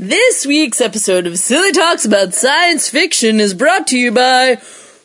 This 0.00 0.46
week's 0.46 0.80
episode 0.80 1.26
of 1.26 1.40
Silly 1.40 1.72
Talks 1.72 2.04
About 2.04 2.32
Science 2.32 2.88
Fiction 2.88 3.40
is 3.40 3.52
brought 3.52 3.88
to 3.88 3.98
you 3.98 4.12
by 4.12 4.54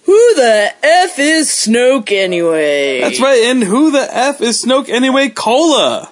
Who 0.04 0.36
the 0.36 0.72
F 0.84 1.18
is 1.18 1.48
Snoke 1.50 2.12
anyway? 2.12 3.02
That's 3.02 3.20
right, 3.20 3.42
and 3.46 3.64
who 3.64 3.90
the 3.90 4.08
F 4.16 4.40
is 4.40 4.64
Snoke 4.64 4.90
anyway? 4.90 5.30
Cola! 5.30 6.12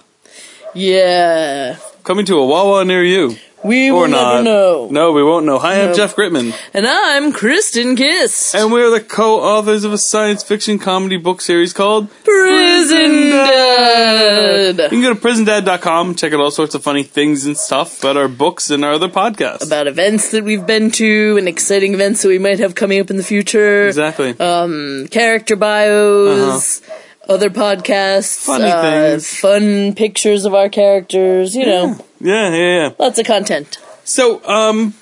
Yeah. 0.73 1.77
Coming 2.03 2.25
to 2.25 2.39
a 2.39 2.47
Wawa 2.47 2.83
near 2.83 3.03
you. 3.03 3.35
We 3.63 3.91
Or 3.91 4.01
will 4.01 4.07
not. 4.07 4.31
never 4.33 4.43
know. 4.43 4.87
No, 4.89 5.11
we 5.11 5.23
won't 5.23 5.45
know. 5.45 5.59
Hi, 5.59 5.83
I'm. 5.87 5.93
Jeff 5.93 6.15
Gritman. 6.15 6.55
And 6.73 6.87
I'm 6.87 7.31
Kristen 7.31 7.95
Kiss. 7.95 8.55
And 8.55 8.71
we're 8.71 8.89
the 8.89 9.01
co-authors 9.01 9.83
of 9.83 9.93
a 9.93 9.99
science 9.99 10.41
fiction 10.41 10.79
comedy 10.79 11.17
book 11.17 11.41
series 11.41 11.71
called 11.71 12.09
Prison 12.23 13.29
Dad. 13.29 14.77
You 14.79 14.89
can 14.89 15.01
go 15.01 15.13
to 15.13 15.19
prisondad.com, 15.19 16.15
check 16.15 16.33
out 16.33 16.39
all 16.39 16.49
sorts 16.49 16.73
of 16.73 16.81
funny 16.83 17.03
things 17.03 17.45
and 17.45 17.55
stuff 17.55 17.99
about 17.99 18.17
our 18.17 18.27
books 18.27 18.71
and 18.71 18.83
our 18.83 18.93
other 18.93 19.09
podcasts. 19.09 19.67
About 19.67 19.85
events 19.85 20.31
that 20.31 20.43
we've 20.43 20.65
been 20.65 20.89
to 20.91 21.35
and 21.37 21.47
exciting 21.47 21.93
events 21.93 22.23
that 22.23 22.29
we 22.29 22.39
might 22.39 22.57
have 22.59 22.73
coming 22.73 22.99
up 22.99 23.11
in 23.11 23.17
the 23.17 23.23
future. 23.23 23.87
exactly. 23.87 24.39
um, 24.39 25.07
character 25.11 25.55
bios, 25.55 26.81
other 27.29 27.51
podcasts, 27.51 28.49
Uh-huh. 28.49 28.57
Funny 28.57 28.71
uh, 28.71 28.81
things. 28.81 29.39
fun 29.39 29.93
pictures 29.93 30.45
of 30.45 30.55
our 30.55 30.67
characters, 30.69 31.55
you 31.55 31.65
know, 31.67 32.03
yeah, 32.21 32.49
yeah, 32.49 32.57
yeah. 32.87 32.89
lots 32.99 33.19
of 33.19 33.25
content. 33.25 33.77
So, 34.03 34.41
um, 34.47 34.93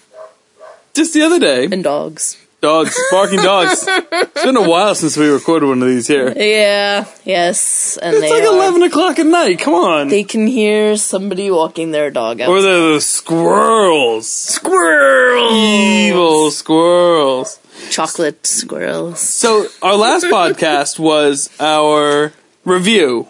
just 0.93 1.13
the 1.13 1.21
other 1.23 1.39
day, 1.39 1.65
And 1.71 1.83
dogs. 1.83 2.37
dogs, 2.61 2.97
barking 3.11 3.39
dogs. 3.41 3.85
It's 3.87 4.43
been 4.43 4.57
a 4.57 4.67
while 4.69 4.93
since 4.95 5.15
we 5.15 5.27
recorded 5.29 5.67
one 5.67 5.81
of 5.81 5.87
these 5.87 6.07
here. 6.07 6.33
Yeah, 6.35 7.05
yes, 7.23 7.97
and 8.01 8.15
It's 8.15 8.21
they 8.21 8.29
like 8.31 8.43
are- 8.43 8.55
11 8.55 8.83
o'clock 8.83 9.17
at 9.19 9.25
night, 9.25 9.59
come 9.59 9.73
on. 9.73 10.09
They 10.09 10.23
can 10.25 10.45
hear 10.47 10.97
somebody 10.97 11.49
walking 11.51 11.91
their 11.91 12.11
dog 12.11 12.41
out. 12.41 12.49
or 12.49 12.61
the 12.61 12.99
squirrels. 12.99 14.27
squirrels, 14.29 15.53
Evil 15.53 16.51
squirrels. 16.51 17.59
chocolate 17.89 18.45
squirrels. 18.45 19.19
So 19.21 19.67
our 19.81 19.95
last 19.95 20.25
podcast 20.39 20.99
was 20.99 21.49
our 21.59 22.33
review 22.65 23.27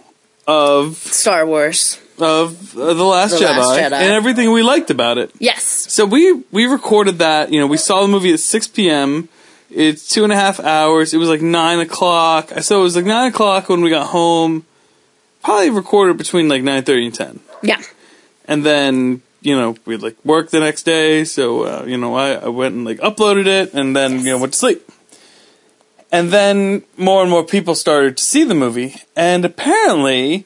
of 0.48 0.96
Star 0.98 1.46
Wars. 1.46 2.00
Of 2.22 2.78
uh, 2.78 2.94
the 2.94 3.04
Last, 3.04 3.32
The 3.32 3.46
Jedi, 3.46 3.58
Last 3.58 3.80
Jedi. 3.80 3.92
and 3.94 4.12
everything 4.14 4.52
we 4.52 4.64
liked 4.64 4.90
about 4.92 5.18
it. 5.18 5.32
Yes, 5.40 5.64
So 5.64 6.06
we 6.06 6.44
we 6.52 6.66
recorded 6.66 7.20
that. 7.20 7.52
You 7.52 7.60
know, 7.60 7.68
we 7.68 7.78
saw 7.78 8.02
the 8.02 8.08
movie 8.08 8.34
at 8.34 8.40
six 8.40 8.68
p.m. 8.68 9.30
It's 9.72 10.08
two 10.08 10.24
and 10.24 10.34
a 10.34 10.36
half 10.36 10.60
hours. 10.60 11.14
It 11.14 11.18
was 11.18 11.30
like 11.30 11.42
nine 11.42 11.80
o'clock. 11.80 12.50
So 12.62 12.80
it 12.80 12.84
was 12.84 12.96
like 12.96 13.06
nine 13.06 13.30
o'clock 13.32 13.70
when 13.70 13.82
we 13.82 13.90
got 13.90 14.08
home. 14.08 14.66
Probably 15.44 15.70
recorded 15.70 16.18
between 16.18 16.50
like 16.50 16.64
nine 16.64 16.84
thirty 16.84 17.06
and 17.06 17.14
ten, 17.16 17.40
yeah, 17.62 17.82
and 18.46 18.66
then 18.66 19.22
you 19.42 19.56
know 19.56 19.76
we 19.86 19.96
like 19.96 20.18
work 20.26 20.50
the 20.50 20.60
next 20.60 20.84
day. 20.84 21.24
So 21.24 21.64
uh, 21.64 21.84
you 21.86 21.98
know 21.98 22.14
I, 22.16 22.34
I 22.34 22.48
went 22.50 22.76
and 22.76 22.84
like 22.84 22.98
uploaded 23.00 23.46
it, 23.46 23.74
and 23.74 23.96
then 23.96 24.20
you 24.20 24.32
know 24.32 24.38
went 24.40 24.54
to 24.54 24.60
sleep. 24.60 24.82
And 26.12 26.32
then 26.32 26.82
more 26.98 27.22
and 27.22 27.30
more 27.30 27.46
people 27.46 27.76
started 27.76 28.18
to 28.18 28.24
see 28.24 28.44
the 28.44 28.56
movie, 28.56 28.96
and 29.16 29.46
apparently, 29.46 30.46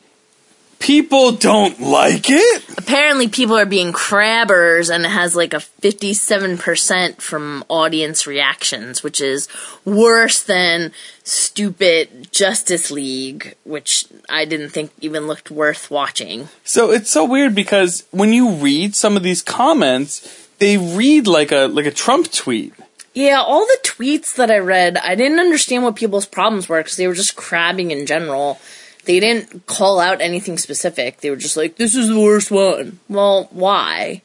people 0.84 1.32
don't 1.32 1.80
like 1.80 2.26
it. 2.30 2.64
apparently 2.78 3.30
people 3.30 3.56
are 3.58 3.66
being 3.66 3.94
crabbers 3.94 4.94
and 4.94 5.06
it 5.06 5.10
has 5.10 5.34
like 5.34 5.54
a 5.54 5.58
57% 5.58 7.22
from 7.22 7.64
audience 7.70 8.28
reactions 8.28 9.02
which 9.02 9.22
is 9.22 9.48
worse 9.86 10.44
than 10.44 10.92
stupid 11.24 12.32
justice 12.32 12.92
league 12.92 13.56
which 13.64 14.06
i 14.30 14.44
didn't 14.46 14.70
think 14.70 14.92
even 15.00 15.26
looked 15.26 15.50
worth 15.50 15.90
watching 15.90 16.50
So 16.66 16.92
it's 16.92 17.10
so 17.10 17.24
weird 17.26 17.56
because 17.56 18.04
when 18.12 18.34
you 18.34 18.52
read 18.52 18.94
some 18.96 19.16
of 19.16 19.24
these 19.24 19.42
comments, 19.42 20.48
they 20.60 20.78
read 20.78 21.28
like 21.28 21.52
a 21.52 21.68
like 21.68 21.86
a 21.86 21.92
Trump 21.92 22.30
tweet. 22.32 22.74
yeah 23.14 23.42
all 23.42 23.66
the 23.66 23.80
tweets 23.84 24.36
that 24.36 24.52
i 24.52 24.58
read 24.58 24.98
i 24.98 25.16
didn't 25.16 25.40
understand 25.40 25.84
what 25.84 25.96
people's 25.96 26.26
problems 26.26 26.68
were 26.68 26.82
because 26.82 26.98
they 26.98 27.08
were 27.08 27.14
just 27.14 27.36
crabbing 27.38 27.92
in 27.92 28.06
general 28.06 28.60
they 29.06 29.20
didn't 29.20 29.66
call 29.68 30.00
out 30.00 30.22
anything 30.22 30.58
specific 30.58 31.22
they 31.22 31.30
were 31.30 31.36
just 31.36 31.58
like 31.58 31.76
this 31.78 31.96
is 31.96 32.08
the 32.10 32.20
worst 32.20 32.50
one 32.52 33.00
well 33.10 33.48
why 33.52 34.22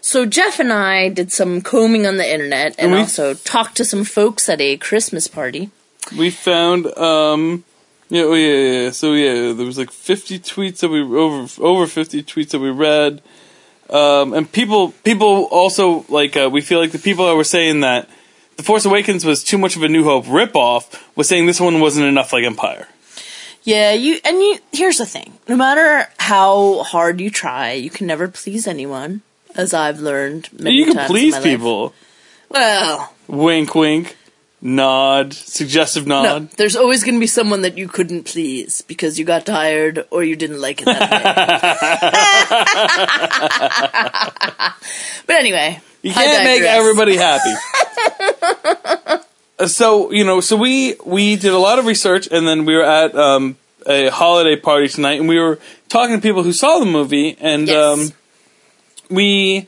so 0.00 0.24
Jeff 0.24 0.58
and 0.60 0.72
I 0.72 1.08
did 1.10 1.32
some 1.32 1.60
combing 1.60 2.06
on 2.06 2.16
the 2.16 2.32
internet 2.32 2.74
and 2.78 2.86
And 2.86 2.92
we- 2.92 2.98
also 3.00 3.34
talked 3.34 3.76
to 3.76 3.84
some 3.84 4.04
folks 4.04 4.48
at 4.48 4.60
a 4.60 4.76
Christmas 4.78 5.26
party. 5.28 5.70
We 6.16 6.30
found 6.30 6.86
um 6.96 7.64
yeah, 8.08 8.22
oh, 8.22 8.32
yeah, 8.32 8.52
yeah, 8.54 8.82
yeah. 8.84 8.90
So 8.92 9.12
yeah, 9.12 9.52
there 9.52 9.66
was 9.66 9.76
like 9.76 9.90
50 9.90 10.38
tweets 10.38 10.78
that 10.78 10.88
we 10.88 11.00
over 11.02 11.46
over 11.62 11.86
50 11.86 12.22
tweets 12.22 12.50
that 12.50 12.60
we 12.60 12.70
read. 12.70 13.20
Um 13.90 14.32
and 14.32 14.50
people 14.50 14.92
people 15.04 15.44
also 15.50 16.06
like 16.08 16.36
uh, 16.36 16.48
we 16.50 16.60
feel 16.62 16.78
like 16.80 16.92
the 16.92 16.98
people 16.98 17.26
that 17.26 17.34
were 17.34 17.44
saying 17.44 17.80
that 17.80 18.08
The 18.56 18.62
Force 18.62 18.86
Awakens 18.86 19.24
was 19.26 19.44
too 19.44 19.58
much 19.58 19.76
of 19.76 19.82
a 19.82 19.88
New 19.88 20.04
Hope 20.04 20.24
ripoff 20.26 20.84
was 21.16 21.28
saying 21.28 21.44
this 21.46 21.60
one 21.60 21.80
wasn't 21.80 22.06
enough 22.06 22.32
like 22.32 22.44
Empire. 22.44 22.86
Yeah, 23.68 23.92
you 23.92 24.18
and 24.24 24.38
you 24.38 24.58
here's 24.72 24.96
the 24.96 25.04
thing. 25.04 25.36
No 25.46 25.54
matter 25.54 26.08
how 26.16 26.82
hard 26.84 27.20
you 27.20 27.28
try, 27.28 27.72
you 27.72 27.90
can 27.90 28.06
never 28.06 28.26
please 28.26 28.66
anyone, 28.66 29.20
as 29.54 29.74
I've 29.74 30.00
learned 30.00 30.48
many 30.58 30.76
You 30.76 30.86
can 30.86 30.94
times 30.96 31.10
please 31.10 31.36
in 31.36 31.42
my 31.42 31.48
life. 31.48 31.58
people. 31.58 31.92
Well, 32.48 33.12
Wink 33.28 33.74
wink. 33.74 34.16
Nod, 34.62 35.34
suggestive 35.34 36.06
nod. 36.06 36.22
no, 36.22 36.38
there's 36.56 36.74
always 36.76 37.04
going 37.04 37.14
to 37.14 37.20
be 37.20 37.26
someone 37.28 37.60
that 37.62 37.76
you 37.78 37.86
couldn't 37.88 38.24
please 38.24 38.80
because 38.88 39.18
you 39.18 39.24
got 39.26 39.44
tired 39.46 40.04
or 40.10 40.24
you 40.24 40.34
didn't 40.34 40.60
like 40.60 40.80
it 40.80 40.86
that 40.86 41.10
day. 44.88 45.22
but 45.26 45.36
anyway, 45.36 45.78
You 46.02 46.12
can't 46.14 46.44
make 46.44 46.62
everybody 46.62 47.16
happy. 47.16 47.52
Uh, 49.58 49.66
so 49.66 50.10
you 50.12 50.24
know, 50.24 50.40
so 50.40 50.56
we 50.56 50.94
we 51.04 51.36
did 51.36 51.52
a 51.52 51.58
lot 51.58 51.78
of 51.78 51.86
research, 51.86 52.28
and 52.30 52.46
then 52.46 52.64
we 52.64 52.74
were 52.76 52.84
at 52.84 53.14
um, 53.14 53.56
a 53.86 54.08
holiday 54.08 54.56
party 54.56 54.88
tonight, 54.88 55.18
and 55.20 55.28
we 55.28 55.38
were 55.38 55.58
talking 55.88 56.14
to 56.16 56.22
people 56.22 56.42
who 56.42 56.52
saw 56.52 56.78
the 56.78 56.86
movie, 56.86 57.36
and 57.40 57.66
Yes. 57.68 57.76
um, 58.00 58.12
we 59.10 59.66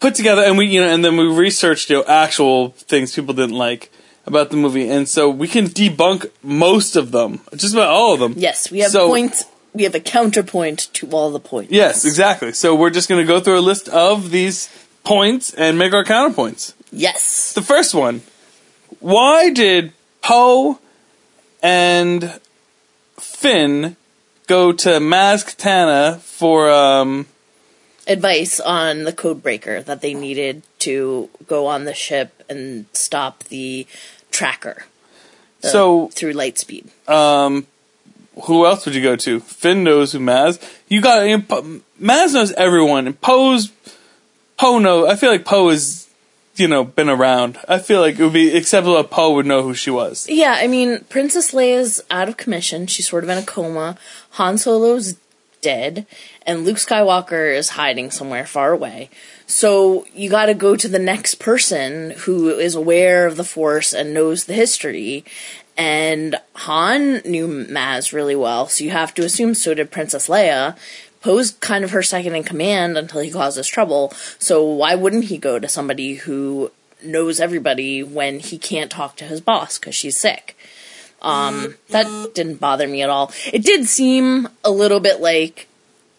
put 0.00 0.14
together, 0.14 0.42
and 0.42 0.58
we 0.58 0.66
you 0.66 0.80
know, 0.80 0.88
and 0.88 1.04
then 1.04 1.16
we 1.16 1.26
researched 1.26 1.88
you 1.90 1.96
know 1.96 2.04
actual 2.06 2.70
things 2.70 3.14
people 3.14 3.34
didn't 3.34 3.56
like 3.56 3.90
about 4.26 4.50
the 4.50 4.56
movie, 4.56 4.88
and 4.90 5.08
so 5.08 5.30
we 5.30 5.48
can 5.48 5.66
debunk 5.66 6.30
most 6.42 6.96
of 6.96 7.12
them, 7.12 7.40
just 7.54 7.74
about 7.74 7.88
all 7.88 8.12
of 8.14 8.20
them. 8.20 8.34
yes, 8.36 8.70
we 8.70 8.80
have 8.80 8.90
So- 8.90 9.08
points. 9.08 9.44
We 9.72 9.82
have 9.82 9.94
a 9.94 10.00
counterpoint 10.00 10.88
to 10.94 11.06
all 11.10 11.30
the 11.30 11.38
points. 11.38 11.70
Yes, 11.70 12.06
exactly. 12.06 12.54
So 12.54 12.74
we're 12.74 12.88
just 12.88 13.10
going 13.10 13.20
to 13.20 13.26
go 13.30 13.40
through 13.40 13.58
a 13.58 13.60
list 13.60 13.90
of 13.90 14.30
these 14.30 14.70
points 15.04 15.52
and 15.52 15.76
make 15.76 15.92
our 15.92 16.02
counterpoints. 16.02 16.72
Yes. 16.90 17.52
The 17.52 17.60
first 17.60 17.94
one. 17.94 18.22
Why 19.06 19.50
did 19.50 19.92
Poe 20.20 20.80
and 21.62 22.40
Finn 23.20 23.94
go 24.48 24.72
to 24.72 24.88
Maz 24.98 25.44
Kanata 25.46 26.18
for 26.18 26.68
um 26.68 27.26
advice 28.08 28.58
on 28.58 29.04
the 29.04 29.12
code 29.12 29.44
breaker 29.44 29.80
that 29.80 30.00
they 30.00 30.12
needed 30.12 30.64
to 30.80 31.30
go 31.46 31.68
on 31.68 31.84
the 31.84 31.94
ship 31.94 32.42
and 32.48 32.86
stop 32.94 33.44
the 33.44 33.86
tracker 34.32 34.86
the- 35.60 35.68
so 35.68 36.08
through 36.08 36.32
light 36.32 36.58
speed. 36.58 36.88
um 37.06 37.68
who 38.42 38.66
else 38.66 38.84
would 38.86 38.96
you 38.96 39.02
go 39.04 39.14
to? 39.14 39.38
Finn 39.38 39.84
knows 39.84 40.10
who 40.12 40.18
Maz. 40.18 40.60
You 40.88 41.00
got 41.00 41.22
Maz 42.02 42.34
knows 42.34 42.50
everyone 42.54 43.06
and 43.06 43.20
Poe's 43.20 43.70
Poe 44.56 44.80
know 44.80 45.06
I 45.06 45.14
feel 45.14 45.30
like 45.30 45.44
Poe 45.44 45.68
has 45.70 46.05
you 46.58 46.68
know 46.68 46.84
been 46.84 47.08
around. 47.08 47.58
I 47.68 47.78
feel 47.78 48.00
like 48.00 48.18
it 48.18 48.22
would 48.22 48.32
be 48.32 48.56
acceptable 48.56 48.98
if 48.98 49.10
Poe 49.10 49.34
would 49.34 49.46
know 49.46 49.62
who 49.62 49.74
she 49.74 49.90
was. 49.90 50.26
Yeah, 50.28 50.56
I 50.58 50.66
mean, 50.66 51.04
Princess 51.08 51.52
Leia's 51.52 52.02
out 52.10 52.28
of 52.28 52.36
commission. 52.36 52.86
She's 52.86 53.08
sort 53.08 53.24
of 53.24 53.30
in 53.30 53.38
a 53.38 53.42
coma. 53.42 53.96
Han 54.32 54.58
Solo's 54.58 55.16
dead, 55.60 56.06
and 56.46 56.64
Luke 56.64 56.76
Skywalker 56.76 57.54
is 57.54 57.70
hiding 57.70 58.10
somewhere 58.10 58.46
far 58.46 58.72
away. 58.72 59.10
So 59.46 60.06
you 60.14 60.30
got 60.30 60.46
to 60.46 60.54
go 60.54 60.76
to 60.76 60.88
the 60.88 60.98
next 60.98 61.36
person 61.36 62.12
who 62.18 62.50
is 62.50 62.74
aware 62.74 63.26
of 63.26 63.36
the 63.36 63.44
Force 63.44 63.92
and 63.92 64.14
knows 64.14 64.44
the 64.44 64.54
history. 64.54 65.24
And 65.76 66.36
Han 66.54 67.20
knew 67.24 67.48
Maz 67.48 68.12
really 68.12 68.36
well, 68.36 68.66
so 68.66 68.82
you 68.82 68.90
have 68.90 69.12
to 69.14 69.24
assume 69.24 69.54
so 69.54 69.74
did 69.74 69.90
Princess 69.90 70.28
Leia. 70.28 70.76
Poe's 71.26 71.50
kind 71.50 71.82
of 71.84 71.90
her 71.90 72.02
second 72.02 72.34
in 72.36 72.44
command 72.44 72.96
until 72.96 73.20
he 73.20 73.30
causes 73.32 73.66
trouble. 73.66 74.12
So 74.38 74.62
why 74.64 74.94
wouldn't 74.94 75.24
he 75.24 75.38
go 75.38 75.58
to 75.58 75.68
somebody 75.68 76.14
who 76.14 76.70
knows 77.02 77.40
everybody 77.40 78.02
when 78.02 78.38
he 78.38 78.58
can't 78.58 78.90
talk 78.90 79.16
to 79.16 79.24
his 79.24 79.40
boss 79.40 79.78
because 79.78 79.94
she's 79.96 80.16
sick? 80.16 80.56
Um, 81.22 81.74
that 81.88 82.06
didn't 82.34 82.56
bother 82.60 82.86
me 82.86 83.02
at 83.02 83.10
all. 83.10 83.32
It 83.52 83.64
did 83.64 83.86
seem 83.88 84.48
a 84.64 84.70
little 84.70 85.00
bit 85.00 85.20
like 85.20 85.66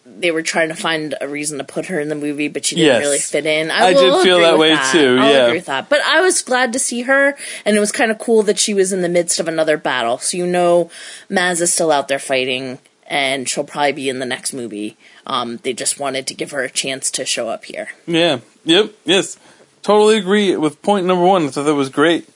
they 0.04 0.30
were 0.30 0.42
trying 0.42 0.68
to 0.68 0.74
find 0.74 1.14
a 1.20 1.28
reason 1.28 1.56
to 1.58 1.64
put 1.64 1.86
her 1.86 2.00
in 2.00 2.08
the 2.08 2.14
movie, 2.14 2.48
but 2.48 2.64
she 2.66 2.76
didn't 2.76 2.86
Yes. 2.94 3.00
really 3.02 3.18
fit 3.18 3.46
in. 3.46 3.70
I 3.70 3.92
will 3.92 4.16
did 4.18 4.24
feel 4.24 4.40
that 4.40 4.58
way 4.58 4.70
too, 4.92 5.16
I'll 5.20 5.30
yeah. 5.32 5.44
agree 5.46 5.58
with 5.58 5.66
that. 5.66 5.88
But 5.88 6.00
I 6.02 6.20
was 6.20 6.42
glad 6.42 6.72
to 6.74 6.78
see 6.78 7.02
her, 7.02 7.34
and 7.64 7.76
it 7.76 7.80
was 7.80 7.92
kind 7.92 8.10
of 8.10 8.18
cool 8.18 8.42
that 8.44 8.58
she 8.58 8.74
was 8.74 8.92
in 8.92 9.00
the 9.02 9.08
midst 9.08 9.38
of 9.40 9.48
another 9.48 9.76
battle. 9.78 10.18
So 10.18 10.36
you 10.36 10.46
know, 10.46 10.90
Maz 11.30 11.60
is 11.62 11.72
still 11.72 11.90
out 11.92 12.08
there 12.08 12.18
fighting, 12.18 12.78
and 13.08 13.48
she'll 13.48 13.64
probably 13.64 13.92
be 13.92 14.08
in 14.08 14.20
the 14.20 14.26
next 14.26 14.52
movie. 14.52 14.96
Um, 15.26 15.56
they 15.64 15.72
just 15.72 15.98
wanted 15.98 16.26
to 16.28 16.34
give 16.34 16.52
her 16.52 16.60
a 16.62 16.70
chance 16.70 17.10
to 17.12 17.24
show 17.24 17.48
up 17.48 17.64
here. 17.64 17.88
Yeah. 18.06 18.40
Yep. 18.64 18.92
Yes. 19.04 19.36
Totally 19.82 20.18
agree 20.18 20.54
with 20.56 20.80
point 20.82 21.06
number 21.06 21.24
one. 21.24 21.46
I 21.46 21.48
thought 21.48 21.64
that 21.64 21.74
was 21.74 21.88
great. 21.88 22.28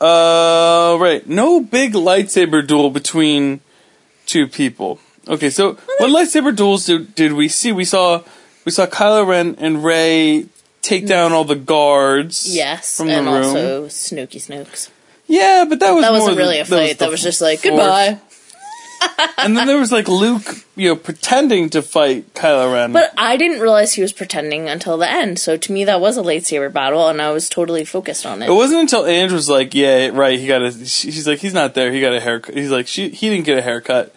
Uh, 0.00 0.96
right. 1.00 1.26
No 1.26 1.60
big 1.60 1.94
lightsaber 1.94 2.66
duel 2.66 2.90
between 2.90 3.60
two 4.26 4.46
people. 4.48 4.98
Okay, 5.26 5.48
so 5.48 5.74
what 5.98 6.10
lightsaber 6.10 6.54
duels 6.54 6.84
did, 6.86 7.14
did 7.14 7.32
we 7.32 7.48
see? 7.48 7.72
We 7.72 7.84
saw 7.86 8.22
we 8.66 8.72
saw 8.72 8.86
Kylo 8.86 9.26
Ren 9.26 9.54
and 9.58 9.82
Rey 9.82 10.46
take 10.82 11.06
down 11.06 11.32
all 11.32 11.44
the 11.44 11.54
guards. 11.54 12.54
Yes, 12.54 12.96
from 12.98 13.08
and 13.08 13.26
the 13.26 13.30
room. 13.30 13.44
also 13.44 13.88
Snooky 13.88 14.38
Snooks. 14.38 14.90
yeah, 15.26 15.64
but 15.66 15.80
that 15.80 15.92
was 15.92 16.02
that 16.02 16.12
wasn't 16.12 16.36
the- 16.36 16.42
really 16.42 16.58
a 16.58 16.64
fight. 16.66 16.98
the 16.98 17.04
That 17.06 17.10
was 17.10 17.22
just 17.22 17.40
like 17.40 17.62
goodbye. 17.62 18.18
And 19.38 19.56
then 19.56 19.66
there 19.66 19.78
was 19.78 19.92
like 19.92 20.08
Luke, 20.08 20.64
you 20.76 20.88
know, 20.88 20.96
pretending 20.96 21.70
to 21.70 21.82
fight 21.82 22.34
Kylo 22.34 22.72
Ren. 22.72 22.92
But 22.92 23.12
I 23.16 23.36
didn't 23.36 23.60
realize 23.60 23.94
he 23.94 24.02
was 24.02 24.12
pretending 24.12 24.68
until 24.68 24.96
the 24.96 25.10
end. 25.10 25.38
So 25.38 25.56
to 25.56 25.72
me, 25.72 25.84
that 25.84 26.00
was 26.00 26.16
a 26.16 26.22
lightsaber 26.22 26.72
battle, 26.72 27.08
and 27.08 27.20
I 27.20 27.30
was 27.30 27.48
totally 27.48 27.84
focused 27.84 28.26
on 28.26 28.42
it. 28.42 28.48
It 28.48 28.52
wasn't 28.52 28.80
until 28.80 29.06
Ange 29.06 29.32
was 29.32 29.48
like, 29.48 29.74
"Yeah, 29.74 30.08
right." 30.12 30.38
He 30.38 30.46
got 30.46 30.62
a. 30.62 30.72
She's 30.84 31.26
like, 31.26 31.38
"He's 31.38 31.54
not 31.54 31.74
there. 31.74 31.92
He 31.92 32.00
got 32.00 32.14
a 32.14 32.20
haircut." 32.20 32.54
He's 32.56 32.70
like, 32.70 32.86
"She, 32.86 33.08
he 33.10 33.30
didn't 33.30 33.46
get 33.46 33.58
a 33.58 33.62
haircut." 33.62 34.14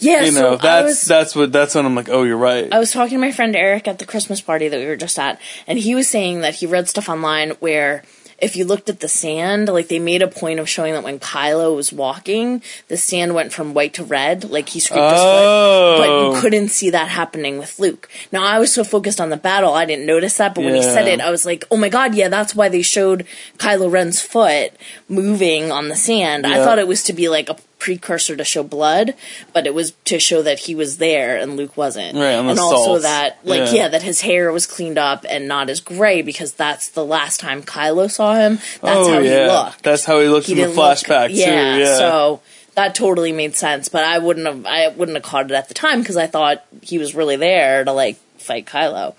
yeah, 0.00 0.22
You 0.22 0.32
know, 0.32 0.54
I 0.54 0.56
that's 0.56 0.86
was 0.86 1.02
that's 1.02 1.36
what 1.36 1.52
that's 1.52 1.74
when 1.74 1.86
I'm 1.86 1.94
like, 1.94 2.08
"Oh, 2.08 2.22
you're 2.22 2.36
right." 2.36 2.72
I 2.72 2.78
was 2.78 2.92
talking 2.92 3.16
to 3.16 3.20
my 3.20 3.32
friend 3.32 3.54
Eric 3.54 3.88
at 3.88 3.98
the 3.98 4.06
Christmas 4.06 4.40
party 4.40 4.68
that 4.68 4.78
we 4.78 4.86
were 4.86 4.96
just 4.96 5.18
at, 5.18 5.40
and 5.66 5.78
he 5.78 5.94
was 5.94 6.08
saying 6.08 6.40
that 6.40 6.56
he 6.56 6.66
read 6.66 6.88
stuff 6.88 7.08
online 7.08 7.50
where 7.60 8.02
if 8.42 8.56
you 8.56 8.64
looked 8.64 8.90
at 8.90 9.00
the 9.00 9.08
sand, 9.08 9.68
like 9.68 9.86
they 9.88 9.98
made 10.00 10.20
a 10.20 10.26
point 10.28 10.58
of 10.60 10.68
showing 10.68 10.92
that 10.94 11.04
when 11.04 11.18
Kylo 11.20 11.74
was 11.76 11.92
walking, 11.92 12.60
the 12.88 12.96
sand 12.96 13.34
went 13.34 13.52
from 13.52 13.72
white 13.72 13.94
to 13.94 14.04
red, 14.04 14.50
like 14.50 14.68
he 14.70 14.80
scraped 14.80 15.12
his 15.12 15.20
foot. 15.20 15.98
But 15.98 16.08
Oh. 16.10 16.34
you 16.34 16.40
couldn't 16.40 16.68
see 16.68 16.90
that 16.90 17.08
happening 17.08 17.56
with 17.58 17.78
Luke. 17.78 18.08
Now 18.32 18.44
I 18.44 18.58
was 18.58 18.72
so 18.72 18.82
focused 18.84 19.20
on 19.20 19.30
the 19.30 19.36
battle, 19.36 19.72
I 19.74 19.84
didn't 19.86 20.06
notice 20.06 20.36
that. 20.38 20.54
But 20.54 20.64
when 20.64 20.74
he 20.74 20.82
said 20.82 21.06
it, 21.08 21.20
I 21.20 21.30
was 21.30 21.46
like, 21.46 21.64
"Oh 21.70 21.76
my 21.76 21.88
god, 21.88 22.14
yeah, 22.14 22.28
that's 22.28 22.54
why 22.54 22.68
they 22.68 22.82
showed 22.82 23.24
Kylo 23.58 23.90
Ren's 23.90 24.20
foot 24.20 24.72
moving 25.08 25.70
on 25.70 25.88
the 25.88 25.96
sand." 25.96 26.46
I 26.46 26.56
thought 26.64 26.78
it 26.80 26.88
was 26.88 27.02
to 27.04 27.12
be 27.12 27.28
like 27.28 27.48
a 27.48 27.56
precursor 27.82 28.36
to 28.36 28.44
show 28.44 28.62
blood, 28.62 29.12
but 29.52 29.66
it 29.66 29.74
was 29.74 29.90
to 30.04 30.20
show 30.20 30.40
that 30.42 30.60
he 30.60 30.74
was 30.76 30.98
there 30.98 31.36
and 31.36 31.56
Luke 31.56 31.76
wasn't. 31.76 32.16
Right, 32.16 32.30
and 32.30 32.56
also 32.60 33.00
that, 33.00 33.38
like, 33.42 33.72
Yeah. 33.72 33.72
yeah. 33.72 33.88
that 33.88 34.02
his 34.02 34.20
hair 34.20 34.52
was 34.52 34.66
cleaned 34.68 34.98
up 34.98 35.26
and 35.28 35.48
not 35.48 35.68
as 35.68 35.80
gray 35.80 36.22
because 36.22 36.52
that's 36.54 36.90
the 36.90 37.04
last 37.04 37.40
time 37.40 37.64
Kylo 37.64 38.08
saw 38.08 38.34
him. 38.36 38.56
That's 38.80 38.82
oh 38.84 39.12
how 39.14 39.18
yeah, 39.18 39.46
he 39.46 39.50
looked. 39.50 39.82
that's 39.82 40.04
how 40.04 40.20
he 40.20 40.28
looked 40.28 40.46
he 40.46 40.52
in 40.52 40.58
the 40.58 40.64
didn't 40.66 40.76
look- 40.76 40.96
flashback 40.98 41.30
yeah, 41.32 41.46
too. 41.74 41.80
Yeah, 41.82 41.96
so 41.98 42.40
that 42.76 42.94
totally 42.94 43.32
made 43.32 43.56
sense. 43.56 43.88
But 43.88 44.04
I 44.04 44.18
wouldn't 44.18 44.46
have, 44.46 44.64
I 44.64 44.88
wouldn't 44.88 45.16
have 45.16 45.24
caught 45.24 45.46
it 45.46 45.52
at 45.52 45.66
the 45.66 45.74
time 45.74 45.98
because 46.00 46.16
I 46.16 46.28
thought 46.28 46.64
he 46.82 46.98
was 46.98 47.16
really 47.16 47.36
there 47.36 47.84
to 47.84 47.92
like 47.92 48.16
fight 48.38 48.66
Kylo. 48.66 49.14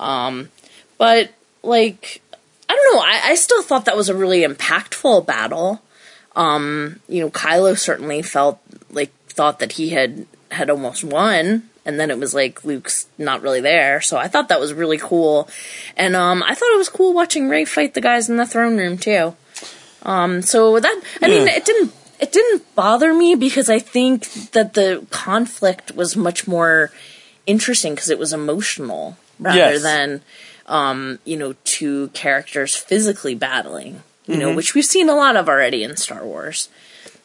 Um, 0.00 0.48
but 0.96 1.30
like, 1.62 2.22
I 2.70 2.74
don't 2.74 2.94
know. 2.94 3.00
I, 3.02 3.20
I 3.30 3.34
still 3.34 3.62
thought 3.62 3.84
that 3.84 3.96
was 3.98 4.08
a 4.08 4.14
really 4.14 4.40
impactful 4.46 5.26
battle. 5.26 5.82
Um, 6.38 7.00
you 7.08 7.20
know, 7.20 7.30
Kylo 7.30 7.76
certainly 7.76 8.22
felt 8.22 8.60
like 8.90 9.12
thought 9.26 9.58
that 9.58 9.72
he 9.72 9.90
had 9.90 10.26
had 10.50 10.70
almost 10.70 11.02
won, 11.04 11.68
and 11.84 11.98
then 11.98 12.10
it 12.10 12.18
was 12.18 12.32
like 12.32 12.64
Luke's 12.64 13.06
not 13.18 13.42
really 13.42 13.60
there. 13.60 14.00
So 14.00 14.16
I 14.16 14.28
thought 14.28 14.48
that 14.48 14.60
was 14.60 14.72
really 14.72 14.98
cool, 14.98 15.48
and 15.96 16.14
um, 16.14 16.42
I 16.44 16.54
thought 16.54 16.72
it 16.74 16.78
was 16.78 16.88
cool 16.88 17.12
watching 17.12 17.48
Rey 17.48 17.64
fight 17.64 17.94
the 17.94 18.00
guys 18.00 18.30
in 18.30 18.36
the 18.36 18.46
throne 18.46 18.76
room 18.76 18.96
too. 18.98 19.34
Um, 20.04 20.40
so 20.42 20.78
that 20.78 21.02
I 21.20 21.28
mean, 21.28 21.46
Yeah. 21.46 21.56
it 21.56 21.64
didn't 21.64 21.92
it 22.20 22.30
didn't 22.32 22.74
bother 22.76 23.12
me 23.12 23.34
because 23.34 23.68
I 23.68 23.80
think 23.80 24.28
that 24.52 24.74
the 24.74 25.04
conflict 25.10 25.94
was 25.96 26.16
much 26.16 26.46
more 26.46 26.92
interesting 27.46 27.94
because 27.94 28.10
it 28.10 28.18
was 28.18 28.32
emotional 28.32 29.16
rather 29.40 29.58
Yes. 29.58 29.82
than 29.82 30.20
um, 30.66 31.18
you 31.24 31.36
know 31.36 31.54
two 31.64 32.08
characters 32.14 32.76
physically 32.76 33.34
battling. 33.34 34.02
You 34.28 34.36
know, 34.36 34.54
which 34.54 34.74
we've 34.74 34.84
seen 34.84 35.08
a 35.08 35.16
lot 35.16 35.36
of 35.36 35.48
already 35.48 35.82
in 35.82 35.96
Star 35.96 36.24
Wars. 36.24 36.68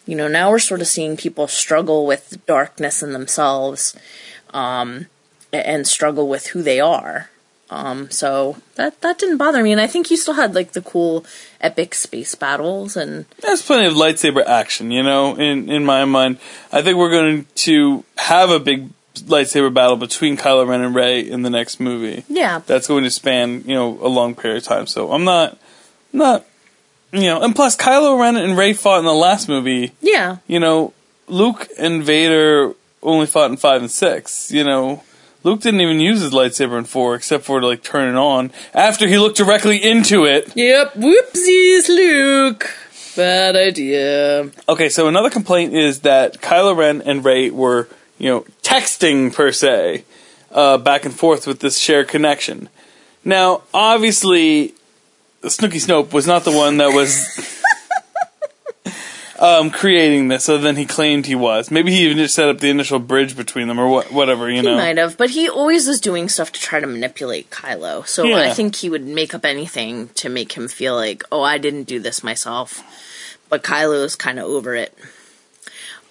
You 0.06 0.16
know, 0.16 0.28
now 0.28 0.50
we're 0.50 0.60
sort 0.60 0.82
of 0.82 0.88
seeing 0.88 1.18
people 1.18 1.48
struggle 1.48 2.06
with 2.06 2.46
darkness 2.46 3.04
in 3.04 3.14
themselves, 3.14 3.96
um, 4.54 5.08
and 5.52 5.86
struggle 5.86 6.28
with 6.28 6.48
who 6.48 6.62
they 6.62 6.80
are. 6.80 7.30
Um, 7.70 8.12
so 8.12 8.58
that 8.76 9.02
that 9.02 9.18
didn't 9.18 9.38
bother 9.38 9.64
me, 9.64 9.72
and 9.72 9.82
I 9.82 9.88
think 9.88 10.12
you 10.12 10.18
still 10.18 10.36
had 10.36 10.54
like 10.54 10.74
the 10.74 10.82
cool 10.82 11.26
epic 11.60 11.96
space 11.96 12.36
battles 12.36 12.96
and 12.96 13.26
There's 13.42 13.62
plenty 13.64 13.88
of 13.88 13.94
lightsaber 13.94 14.46
action, 14.46 14.92
you 14.92 15.02
know, 15.02 15.36
in, 15.36 15.70
in 15.70 15.84
my 15.84 16.06
mind. 16.06 16.38
I 16.72 16.82
think 16.82 16.98
we're 16.98 17.10
going 17.10 17.48
to 17.56 18.04
have 18.18 18.50
a 18.50 18.60
big 18.60 18.90
lightsaber 19.16 19.74
battle 19.74 19.98
between 19.98 20.38
Kylo 20.38 20.68
Ren 20.68 20.82
and 20.82 20.94
Rey 20.94 21.22
in 21.22 21.42
the 21.42 21.50
next 21.50 21.80
movie. 21.80 22.26
yeah, 22.28 22.60
That's 22.66 22.88
going 22.88 23.06
to 23.06 23.10
span, 23.10 23.64
you 23.66 23.74
know, 23.74 23.98
a 24.02 24.08
long 24.08 24.36
period 24.36 24.58
of 24.58 24.64
time. 24.64 24.88
So 24.88 25.12
I'm 25.12 25.24
not, 25.24 25.58
not, 26.12 26.46
you 27.14 27.22
know, 27.28 27.42
and 27.42 27.56
plus 27.56 27.78
Kylo 27.78 28.20
Ren 28.20 28.36
and 28.36 28.58
Rey 28.58 28.74
fought 28.74 29.00
in 29.00 29.06
the 29.06 29.14
last 29.14 29.48
movie. 29.48 29.94
yeah, 30.02 30.38
You 30.48 30.60
know, 30.60 30.94
Luke 31.28 31.68
and 31.80 32.04
Vader 32.04 32.74
only 33.02 33.26
fought 33.28 33.52
in 33.52 33.58
five 33.58 33.82
and 33.82 33.90
six. 33.92 34.52
You 34.52 34.64
know, 34.64 35.04
Luke 35.44 35.62
didn't 35.62 35.82
even 35.82 36.00
use 36.00 36.22
his 36.22 36.32
lightsaber 36.32 36.78
in 36.78 36.86
four 36.86 37.16
except 37.16 37.44
for 37.46 37.60
to 37.60 37.68
like 37.68 37.84
turn 37.84 38.10
it 38.14 38.18
on 38.18 38.52
after 38.74 39.08
he 39.08 39.18
looked 39.18 39.38
directly 39.38 39.78
into 39.84 40.26
it. 40.26 40.52
yep. 40.56 40.94
Whoopsies, 40.94 41.88
Luke. 41.88 42.70
Bad 43.16 43.56
idea. 43.56 44.50
Okay, 44.68 44.90
so 44.90 45.08
another 45.08 45.30
complaint 45.30 45.74
is 45.76 46.00
that 46.02 46.42
Kylo 46.42 46.76
Ren 46.76 47.02
and 47.04 47.24
Rey 47.24 47.52
were, 47.52 47.88
you 48.18 48.28
know, 48.30 48.46
texting 48.64 49.32
per 49.32 49.52
se, 49.52 50.04
uh, 50.52 50.80
back 50.80 51.06
and 51.06 51.14
forth 51.14 51.46
with 51.46 51.60
this 51.60 51.78
shared 51.78 52.08
connection. 52.08 52.70
Now, 53.24 53.62
obviously, 53.72 54.74
Snooky 55.48 55.78
Snope 55.80 56.14
was 56.14 56.26
not 56.28 56.44
the 56.44 56.52
one 56.52 56.78
that 56.78 56.94
was 56.94 57.28
um, 59.40 59.72
creating 59.72 60.28
this, 60.30 60.48
other 60.48 60.60
than 60.60 60.76
he 60.76 60.86
claimed 60.86 61.26
he 61.26 61.36
was. 61.36 61.70
Maybe 61.72 61.92
he 61.92 62.06
even 62.06 62.18
just 62.18 62.36
set 62.36 62.48
up 62.48 62.60
the 62.60 62.70
initial 62.70 63.00
bridge 63.00 63.36
between 63.36 63.68
them, 63.68 63.80
or 63.80 63.88
what, 63.90 64.12
whatever, 64.12 64.50
you 64.50 64.58
He 64.58 64.62
know. 64.62 64.76
might 64.76 64.98
have, 64.98 65.18
but 65.18 65.32
he 65.32 65.50
always 65.50 65.88
is 65.88 66.00
doing 66.00 66.30
stuff 66.30 66.52
to 66.54 66.60
try 66.60 66.80
to 66.80 66.88
manipulate 66.88 67.50
Kylo. 67.50 68.08
So 68.08 68.24
Yeah. 68.24 68.38
I 68.40 68.52
think 68.52 68.76
he 68.78 68.90
would 68.90 69.06
make 69.06 69.34
up 69.34 69.44
anything 69.44 70.10
to 70.16 70.30
make 70.30 70.54
him 70.54 70.68
feel 70.68 70.96
like, 70.96 71.24
oh, 71.32 71.42
I 71.42 71.58
didn't 71.58 71.84
do 71.84 72.00
this 72.00 72.24
myself. 72.24 72.82
But 73.50 73.64
Kylo's 73.64 74.16
kind 74.16 74.40
of 74.40 74.46
over 74.46 74.76
it. 74.76 74.98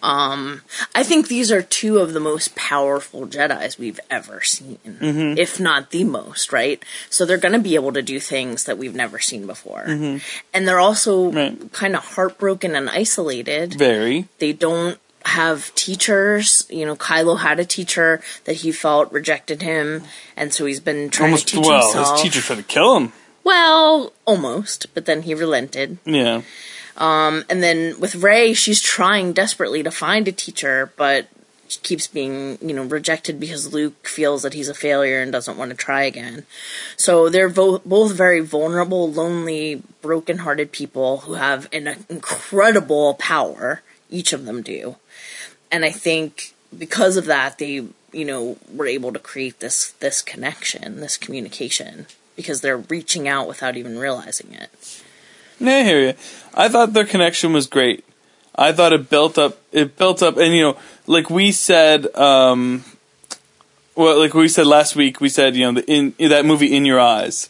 Um, 0.03 0.63
I 0.95 1.05
think 1.05 1.29
these 1.29 1.53
are 1.53 1.63
two 1.63 1.99
of 1.99 2.13
the 2.13 2.21
most 2.21 2.55
powerful 2.57 3.27
Jedi's 3.27 3.79
we've 3.79 4.01
ever 4.11 4.41
seen, 4.43 4.79
Mm-hmm. 4.85 5.39
if 5.39 5.61
not 5.61 5.91
the 5.91 6.03
most, 6.05 6.53
right? 6.53 6.83
So 7.09 7.25
they're 7.25 7.39
going 7.39 7.53
to 7.55 7.61
be 7.61 7.77
able 7.77 7.93
to 7.93 8.03
do 8.03 8.19
things 8.19 8.65
that 8.65 8.79
we've 8.79 8.95
never 8.95 9.19
seen 9.21 9.47
before, 9.47 9.85
and 9.85 10.69
they're 10.69 10.81
also 10.81 11.31
Mm-hmm. 11.31 11.37
Right. 11.37 11.73
kind 11.73 11.95
of 11.97 12.05
heartbroken 12.05 12.75
and 12.75 12.91
isolated 12.91 13.75
Very. 13.75 14.27
they 14.39 14.53
don't 14.53 14.99
have 15.25 15.73
teachers. 15.77 16.67
You 16.69 16.85
know, 16.85 16.97
Kylo 16.97 17.39
had 17.39 17.61
a 17.61 17.65
teacher 17.65 18.21
that 18.45 18.55
he 18.57 18.73
felt 18.73 19.13
rejected 19.13 19.63
him, 19.63 20.03
and 20.37 20.53
so 20.53 20.67
he's 20.67 20.81
been 20.81 21.11
trying 21.11 21.31
Almost, 21.31 21.49
to 21.49 21.57
teach 21.59 21.67
well, 21.67 21.83
himself. 21.87 22.13
his 22.21 22.23
teacher 22.23 22.41
tried 22.45 22.57
to 22.57 22.63
kill 22.65 22.97
him. 22.97 23.13
Well, 23.45 24.13
almost, 24.25 24.87
but 24.95 25.07
then 25.07 25.23
he 25.23 25.35
relented. 25.35 25.99
Yeah. 26.05 26.43
Um, 26.97 27.45
and 27.49 27.63
then 27.63 27.99
with 27.99 28.17
Rey, 28.17 28.53
she's 28.53 28.81
trying 28.81 29.33
desperately 29.33 29.83
to 29.83 29.91
find 29.91 30.29
a 30.29 30.33
teacher, 30.33 30.93
but 30.97 31.29
keeps 31.83 32.07
being, 32.07 32.59
you 32.61 32.75
know, 32.75 32.85
rejected 32.85 33.41
because 33.41 33.73
Luke 33.73 34.07
feels 34.07 34.43
that 34.43 34.53
he's 34.53 34.69
a 34.69 34.75
failure 34.75 35.23
and 35.23 35.33
doesn't 35.33 35.57
want 35.57 35.71
to 35.71 35.77
try 35.77 36.03
again. 36.03 36.45
So 36.99 37.31
they're 37.31 37.49
vo- 37.49 37.79
both 37.79 38.13
very 38.13 38.41
vulnerable, 38.41 39.11
lonely, 39.11 39.83
broken-hearted 40.03 40.71
people 40.73 41.19
who 41.19 41.35
have 41.35 41.69
an 41.73 42.05
incredible 42.11 43.15
power. 43.15 43.81
Each 44.11 44.35
of 44.35 44.45
them 44.45 44.61
do, 44.61 44.97
and 45.71 45.87
I 45.87 45.91
think 45.91 46.53
because 46.77 47.17
of 47.17 47.25
that, 47.25 47.57
they, 47.57 47.87
you 48.13 48.25
know, 48.27 48.59
were 48.71 48.87
able 48.87 49.11
to 49.11 49.19
create 49.19 49.61
this 49.61 49.93
this 49.93 50.21
connection, 50.21 51.01
this 51.01 51.17
communication, 51.17 52.07
because 52.37 52.61
they're 52.61 52.77
reaching 52.77 53.27
out 53.27 53.49
without 53.49 53.79
even 53.79 53.99
realizing 53.99 54.53
it. 54.53 55.02
I 55.69 55.85
hear 55.85 56.01
you. 56.01 56.15
I 56.55 56.69
thought 56.69 56.93
their 56.93 57.07
connection 57.07 57.53
was 57.53 57.67
great. 57.67 58.05
I 58.55 58.73
thought 58.73 58.93
it 58.93 59.09
built 59.09 59.39
up. 59.39 59.59
It 59.73 59.97
built 59.97 60.23
up, 60.23 60.37
and 60.37 60.55
you 60.55 60.63
know, 60.63 60.77
like 61.07 61.31
we 61.31 61.53
said, 61.53 62.15
um, 62.17 62.85
well, 63.95 64.19
like 64.19 64.35
we 64.35 64.49
said 64.49 64.67
last 64.67 64.95
week, 64.95 65.21
we 65.21 65.29
said 65.29 65.57
you 65.57 65.65
know 65.65 65.81
the 65.81 65.91
in 65.91 66.15
that 66.29 66.45
movie 66.45 66.75
In 66.75 66.85
Your 66.85 67.01
Eyes, 67.01 67.49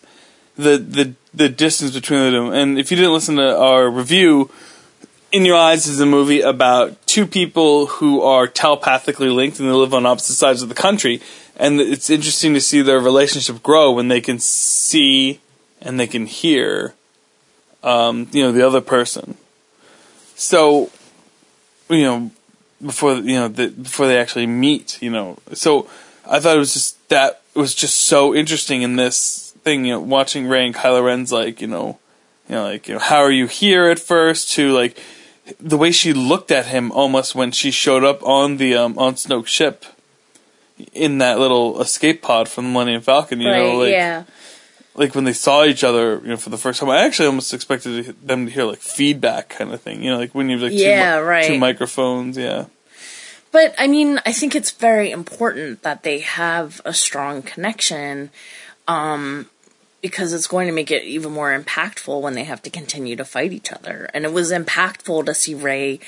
the 0.56 0.78
the 0.78 1.14
the 1.34 1.48
distance 1.48 1.92
between 1.92 2.20
the 2.20 2.30
two. 2.30 2.52
And 2.52 2.78
if 2.78 2.90
you 2.90 2.96
didn't 2.96 3.12
listen 3.12 3.36
to 3.36 3.56
our 3.58 3.90
review, 3.90 4.50
In 5.32 5.44
Your 5.44 5.56
Eyes 5.56 5.86
is 5.86 6.00
a 6.00 6.06
movie 6.06 6.40
about 6.40 7.04
two 7.06 7.26
people 7.26 7.86
who 7.86 8.22
are 8.22 8.46
telepathically 8.46 9.28
linked 9.28 9.58
and 9.58 9.68
they 9.68 9.72
live 9.72 9.94
on 9.94 10.06
opposite 10.06 10.34
sides 10.34 10.62
of 10.62 10.68
the 10.68 10.74
country. 10.74 11.20
And 11.56 11.80
it's 11.80 12.10
interesting 12.10 12.54
to 12.54 12.60
see 12.60 12.82
their 12.82 13.00
relationship 13.00 13.62
grow 13.62 13.92
when 13.92 14.08
they 14.08 14.20
can 14.20 14.38
see 14.38 15.40
and 15.80 15.98
they 15.98 16.06
can 16.06 16.26
hear 16.26 16.94
um, 17.82 18.28
you 18.32 18.42
know, 18.42 18.52
the 18.52 18.66
other 18.66 18.80
person. 18.80 19.36
So, 20.34 20.90
you 21.88 22.02
know, 22.02 22.30
before 22.84 23.14
you 23.14 23.36
know 23.36 23.48
the, 23.48 23.68
before 23.68 24.06
they 24.06 24.18
actually 24.18 24.46
meet. 24.46 25.00
You 25.00 25.10
know, 25.10 25.38
so 25.52 25.88
I 26.28 26.40
thought 26.40 26.56
it 26.56 26.60
was 26.60 26.74
just 26.74 27.08
that 27.08 27.42
was 27.54 27.74
just 27.74 28.00
so 28.00 28.34
interesting 28.34 28.82
in 28.82 28.96
this 28.96 29.52
thing. 29.62 29.84
You 29.84 29.94
know, 29.94 30.00
watching 30.00 30.46
Rey 30.46 30.66
and 30.66 30.74
Kylo 30.74 31.04
Ren's 31.04 31.32
like 31.32 31.60
you 31.60 31.68
know, 31.68 31.98
you 32.48 32.56
know, 32.56 32.64
like 32.64 32.88
you 32.88 32.94
know, 32.94 33.00
how 33.00 33.18
are 33.18 33.30
you 33.30 33.46
here 33.46 33.88
at 33.88 33.98
first 33.98 34.52
to 34.52 34.72
like 34.72 34.98
the 35.58 35.76
way 35.76 35.90
she 35.90 36.12
looked 36.12 36.50
at 36.50 36.66
him 36.66 36.92
almost 36.92 37.34
when 37.34 37.50
she 37.50 37.70
showed 37.70 38.04
up 38.04 38.22
on 38.22 38.56
the 38.56 38.74
um 38.74 38.98
on 38.98 39.14
Snoke's 39.14 39.50
ship 39.50 39.84
in 40.92 41.18
that 41.18 41.38
little 41.38 41.80
escape 41.80 42.22
pod 42.22 42.48
from 42.48 42.64
the 42.64 42.70
Millennium 42.70 43.02
Falcon. 43.02 43.40
You 43.40 43.48
right, 43.48 43.58
know, 43.58 43.78
like 43.78 43.92
yeah. 43.92 44.24
Like 44.94 45.14
when 45.14 45.24
they 45.24 45.32
saw 45.32 45.64
each 45.64 45.84
other, 45.84 46.20
you 46.22 46.28
know, 46.28 46.36
for 46.36 46.50
the 46.50 46.58
first 46.58 46.80
time, 46.80 46.90
I 46.90 46.98
actually 47.04 47.26
almost 47.26 47.54
expected 47.54 48.14
them 48.26 48.46
to 48.46 48.52
hear 48.52 48.64
like 48.64 48.80
feedback 48.80 49.48
kind 49.48 49.72
of 49.72 49.80
thing, 49.80 50.02
you 50.02 50.10
know, 50.10 50.18
like 50.18 50.34
when 50.34 50.48
you 50.50 50.58
have 50.58 50.70
like 50.70 50.78
Yeah, 50.78 51.14
two, 51.16 51.22
mi- 51.22 51.26
right. 51.26 51.44
two 51.46 51.58
microphones, 51.58 52.36
yeah, 52.36 52.66
But 53.52 53.74
I 53.78 53.86
mean, 53.86 54.20
I 54.26 54.32
think 54.32 54.54
it's 54.54 54.70
very 54.70 55.10
important 55.10 55.82
that 55.82 56.02
they 56.02 56.20
have 56.20 56.80
a 56.84 56.92
strong 56.92 57.42
connection, 57.42 58.30
um, 58.86 59.48
because 60.02 60.32
it's 60.32 60.46
going 60.48 60.66
to 60.66 60.74
make 60.74 60.90
it 60.90 61.04
even 61.04 61.32
more 61.32 61.56
impactful 61.58 62.20
when 62.20 62.34
they 62.34 62.44
have 62.44 62.60
to 62.62 62.70
continue 62.70 63.14
to 63.16 63.24
fight 63.24 63.52
each 63.52 63.72
other. 63.72 64.10
And 64.12 64.24
it 64.24 64.32
was 64.32 64.50
impactful 64.50 65.24
to 65.26 65.32
see 65.34 65.54
Rey 65.54 66.00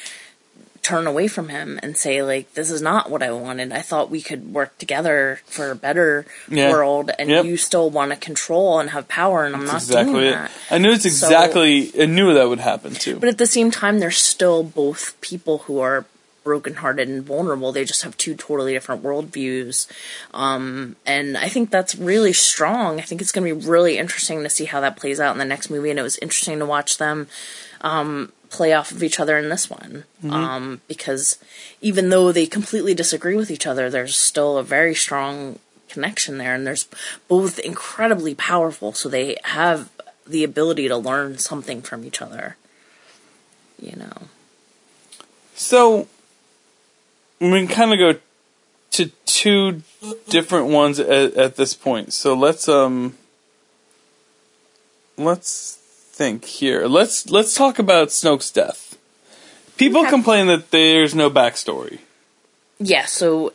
turn 0.85 1.07
away 1.09 1.27
from 1.27 1.49
him 1.49 1.81
and 1.83 1.97
say, 1.97 2.23
like, 2.23 2.53
this 2.55 2.71
is 2.71 2.81
not 2.83 3.11
what 3.11 3.23
I 3.23 3.33
wanted. 3.33 3.73
I 3.73 3.81
thought 3.81 4.11
we 4.11 4.21
could 4.23 4.53
work 4.53 4.79
together 4.79 5.41
for 5.47 5.71
a 5.71 5.75
better 5.75 6.27
Yeah. 6.49 6.71
world, 6.71 7.11
and 7.19 7.29
Yep. 7.31 7.45
you 7.47 7.57
still 7.57 7.91
want 7.91 8.13
to 8.13 8.17
control 8.17 8.79
and 8.79 8.91
have 8.91 9.09
power, 9.09 9.45
and 9.45 9.57
I'm 9.57 9.65
not 9.65 9.77
exactly 9.83 10.13
doing 10.13 10.27
it. 10.27 10.33
that. 10.33 10.51
I 10.71 10.79
knew 10.79 10.93
it's 10.93 11.03
So- 11.03 11.09
exactly. 11.09 11.91
I 12.01 12.07
knew 12.07 12.33
that 12.35 12.49
would 12.49 12.61
happen 12.61 12.95
too. 12.95 13.17
But 13.17 13.29
at 13.31 13.39
the 13.39 13.47
same 13.47 13.71
time, 13.73 13.99
they're 13.99 14.11
still 14.13 14.63
both 14.63 15.21
people 15.21 15.59
who 15.67 15.81
are 15.81 16.05
brokenhearted 16.45 17.09
and 17.09 17.23
vulnerable. 17.25 17.73
They 17.73 17.87
just 17.87 18.03
have 18.03 18.15
two 18.19 18.35
totally 18.35 18.75
different 18.75 19.03
worldviews. 19.03 19.87
Um, 20.35 20.97
and 21.07 21.39
I 21.39 21.49
think 21.49 21.71
that's 21.71 21.95
really 21.95 22.35
strong. 22.35 22.99
I 23.01 23.03
think 23.03 23.23
it's 23.23 23.33
going 23.33 23.49
to 23.49 23.55
be 23.55 23.67
really 23.67 23.97
interesting 23.97 24.43
to 24.43 24.51
see 24.51 24.67
how 24.67 24.81
that 24.83 24.99
plays 24.99 25.19
out 25.21 25.33
in 25.33 25.39
the 25.39 25.47
next 25.47 25.71
movie. 25.71 25.89
And 25.89 25.99
it 25.99 26.03
was 26.03 26.19
interesting 26.19 26.59
to 26.59 26.67
watch 26.67 26.99
them 26.99 27.29
um, 27.81 28.31
play 28.55 28.73
off 28.73 28.91
of 28.91 29.03
each 29.03 29.21
other 29.21 29.37
in 29.39 29.49
this 29.49 29.69
one. 29.69 30.05
Um, 30.29 30.81
because 30.89 31.39
even 31.81 32.09
though 32.09 32.33
they 32.33 32.47
completely 32.47 32.95
disagree 32.95 33.37
with 33.37 33.51
each 33.51 33.67
other, 33.67 33.91
there's 33.91 34.17
still 34.17 34.57
a 34.57 34.63
very 34.63 34.95
strong 34.95 35.59
connection 35.89 36.39
there. 36.39 36.55
And 36.55 36.67
there's 36.67 36.89
both 37.29 37.59
incredibly 37.59 38.35
powerful. 38.35 38.93
So 38.93 39.09
they 39.09 39.37
have 39.45 39.91
the 40.27 40.45
ability 40.45 40.89
to 40.89 40.97
learn 40.97 41.39
something 41.39 41.83
from 41.83 42.05
each 42.05 42.23
other 42.23 42.57
you 43.85 43.97
know. 43.97 44.29
So 45.55 46.09
we 47.41 47.51
can 47.51 47.69
kind 47.69 47.93
of 47.93 47.99
go 47.99 48.21
to 48.93 49.07
two 49.27 49.83
different 50.29 50.69
ones 50.69 50.99
at, 50.99 51.35
at 51.35 51.57
this 51.57 51.75
point. 51.75 52.13
So 52.13 52.35
let's 52.35 52.69
um 52.69 53.17
let's 55.17 55.79
think 56.15 56.45
here. 56.45 56.87
Let's 56.87 57.29
let's 57.31 57.55
talk 57.55 57.79
about 57.79 58.09
Snoke's 58.09 58.51
death. 58.51 58.97
People 59.77 60.03
Okay. 60.03 60.11
complain 60.11 60.47
that 60.47 60.71
there's 60.71 61.15
no 61.15 61.29
backstory. 61.31 61.99
Yeah, 62.79 63.07
so 63.07 63.53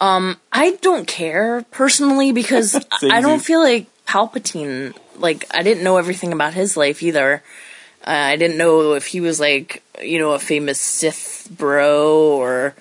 um 0.00 0.36
I 0.52 0.72
don't 0.82 1.06
care 1.06 1.64
personally 1.70 2.32
because 2.32 2.74
I- 3.02 3.20
don't 3.20 3.40
feel 3.40 3.60
like 3.62 3.86
Palpatine 4.06 4.94
like 5.18 5.44
I 5.54 5.62
didn't 5.62 5.84
know 5.84 5.96
everything 5.98 6.32
about 6.32 6.54
his 6.54 6.76
life 6.76 7.02
either. 7.02 7.42
Uh, 8.06 8.32
I 8.32 8.36
didn't 8.36 8.56
know 8.56 8.94
if 8.94 9.06
he 9.06 9.20
was 9.20 9.38
like, 9.38 9.82
you 10.02 10.18
know, 10.18 10.32
a 10.32 10.38
famous 10.38 10.80
Sith 10.80 11.48
bro 11.50 12.32
or 12.40 12.74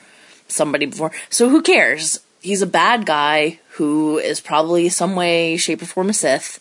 somebody 0.48 0.86
before. 0.86 1.12
So 1.30 1.50
who 1.50 1.62
cares? 1.62 2.22
He's 2.42 2.62
a 2.62 2.68
bad 2.68 3.06
guy 3.06 3.60
who 3.76 4.18
is 4.18 4.40
probably 4.40 4.88
some 4.88 5.16
way, 5.18 5.58
shape, 5.58 5.82
or 5.82 5.86
form 5.86 6.10
a 6.10 6.14
Sith 6.14 6.60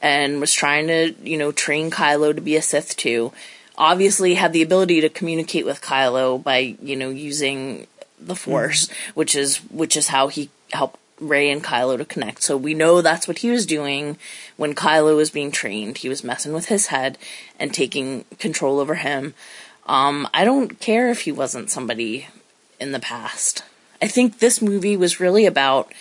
and 0.00 0.40
was 0.40 0.52
trying 0.52 0.86
to, 0.88 1.14
you 1.22 1.36
know, 1.36 1.52
train 1.52 1.90
Kylo 1.90 2.34
to 2.34 2.40
be 2.40 2.56
a 2.56 2.62
Sith 2.62 2.96
too. 2.96 3.32
Obviously 3.76 4.34
had 4.34 4.52
the 4.52 4.62
ability 4.62 5.00
to 5.00 5.08
communicate 5.08 5.64
with 5.64 5.80
Kylo 5.80 6.42
by, 6.42 6.76
you 6.82 6.96
know, 6.96 7.10
using 7.10 7.86
the 8.20 8.36
Force, 8.36 8.88
which 9.14 9.36
is 9.36 9.58
which 9.70 9.96
is 9.96 10.08
how 10.08 10.28
he 10.28 10.50
helped 10.72 10.98
Rey 11.20 11.50
and 11.50 11.62
Kylo 11.62 11.96
to 11.98 12.04
connect. 12.04 12.42
So 12.42 12.56
we 12.56 12.74
know 12.74 13.00
that's 13.00 13.28
what 13.28 13.38
he 13.38 13.50
was 13.50 13.66
doing 13.66 14.16
when 14.56 14.74
Kylo 14.74 15.16
was 15.16 15.30
being 15.30 15.50
trained. 15.50 15.98
He 15.98 16.08
was 16.08 16.24
messing 16.24 16.52
with 16.52 16.66
his 16.66 16.88
head 16.88 17.18
and 17.58 17.72
taking 17.72 18.24
control 18.38 18.80
over 18.80 18.96
him. 18.96 19.34
Um, 19.86 20.28
I 20.34 20.44
don't 20.44 20.78
care 20.80 21.10
if 21.10 21.22
he 21.22 21.32
wasn't 21.32 21.70
somebody 21.70 22.28
in 22.78 22.92
the 22.92 23.00
past. 23.00 23.62
I 24.00 24.06
think 24.06 24.38
this 24.38 24.62
movie 24.62 24.96
was 24.96 25.20
really 25.20 25.46
about 25.46 25.92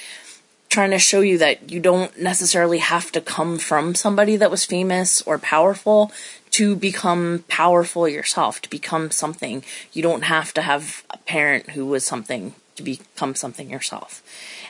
trying 0.70 0.92
to 0.92 1.00
show 1.00 1.22
you 1.22 1.38
that 1.38 1.72
you 1.72 1.80
don't 1.80 2.20
necessarily 2.20 2.80
have 2.80 3.12
to 3.14 3.22
come 3.22 3.58
from 3.58 3.96
somebody 3.96 4.36
that 4.38 4.52
was 4.52 4.66
famous 4.66 5.22
or 5.24 5.38
powerful 5.40 6.12
to 6.52 6.76
become 6.76 7.44
powerful 7.48 8.08
yourself, 8.08 8.62
to 8.62 8.70
become 8.70 9.12
something. 9.12 9.64
You 9.94 10.02
don't 10.04 10.24
have 10.24 10.54
to 10.56 10.62
have 10.62 11.04
a 11.10 11.18
parent 11.20 11.72
who 11.72 11.86
was 11.86 12.06
something 12.06 12.54
to 12.76 12.84
become 12.84 13.36
something 13.36 13.70
yourself. 13.70 14.22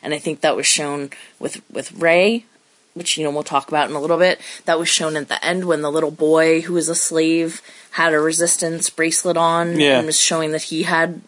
And 0.04 0.14
I 0.14 0.20
think 0.20 0.42
that 0.42 0.56
was 0.56 0.66
shown 0.68 1.10
with 1.40 1.62
with 1.72 1.92
Rey, 1.94 2.46
which 2.94 3.18
you 3.18 3.24
know 3.24 3.32
we'll 3.32 3.44
talk 3.44 3.68
about 3.68 3.90
in 3.90 3.96
a 3.96 4.02
little 4.02 4.18
bit. 4.18 4.40
That 4.66 4.80
was 4.80 4.90
shown 4.90 5.16
at 5.18 5.28
the 5.30 5.44
end 5.46 5.66
when 5.66 5.82
the 5.82 5.92
little 5.92 6.12
boy 6.12 6.62
who 6.62 6.74
was 6.74 6.90
a 6.90 6.96
slave 6.96 7.62
had 7.92 8.14
a 8.14 8.20
resistance 8.20 8.90
bracelet 8.90 9.38
on 9.38 9.80
Yeah. 9.80 9.98
and 9.98 10.06
was 10.06 10.20
showing 10.20 10.52
that 10.52 10.64
he 10.64 10.84
had 10.84 11.22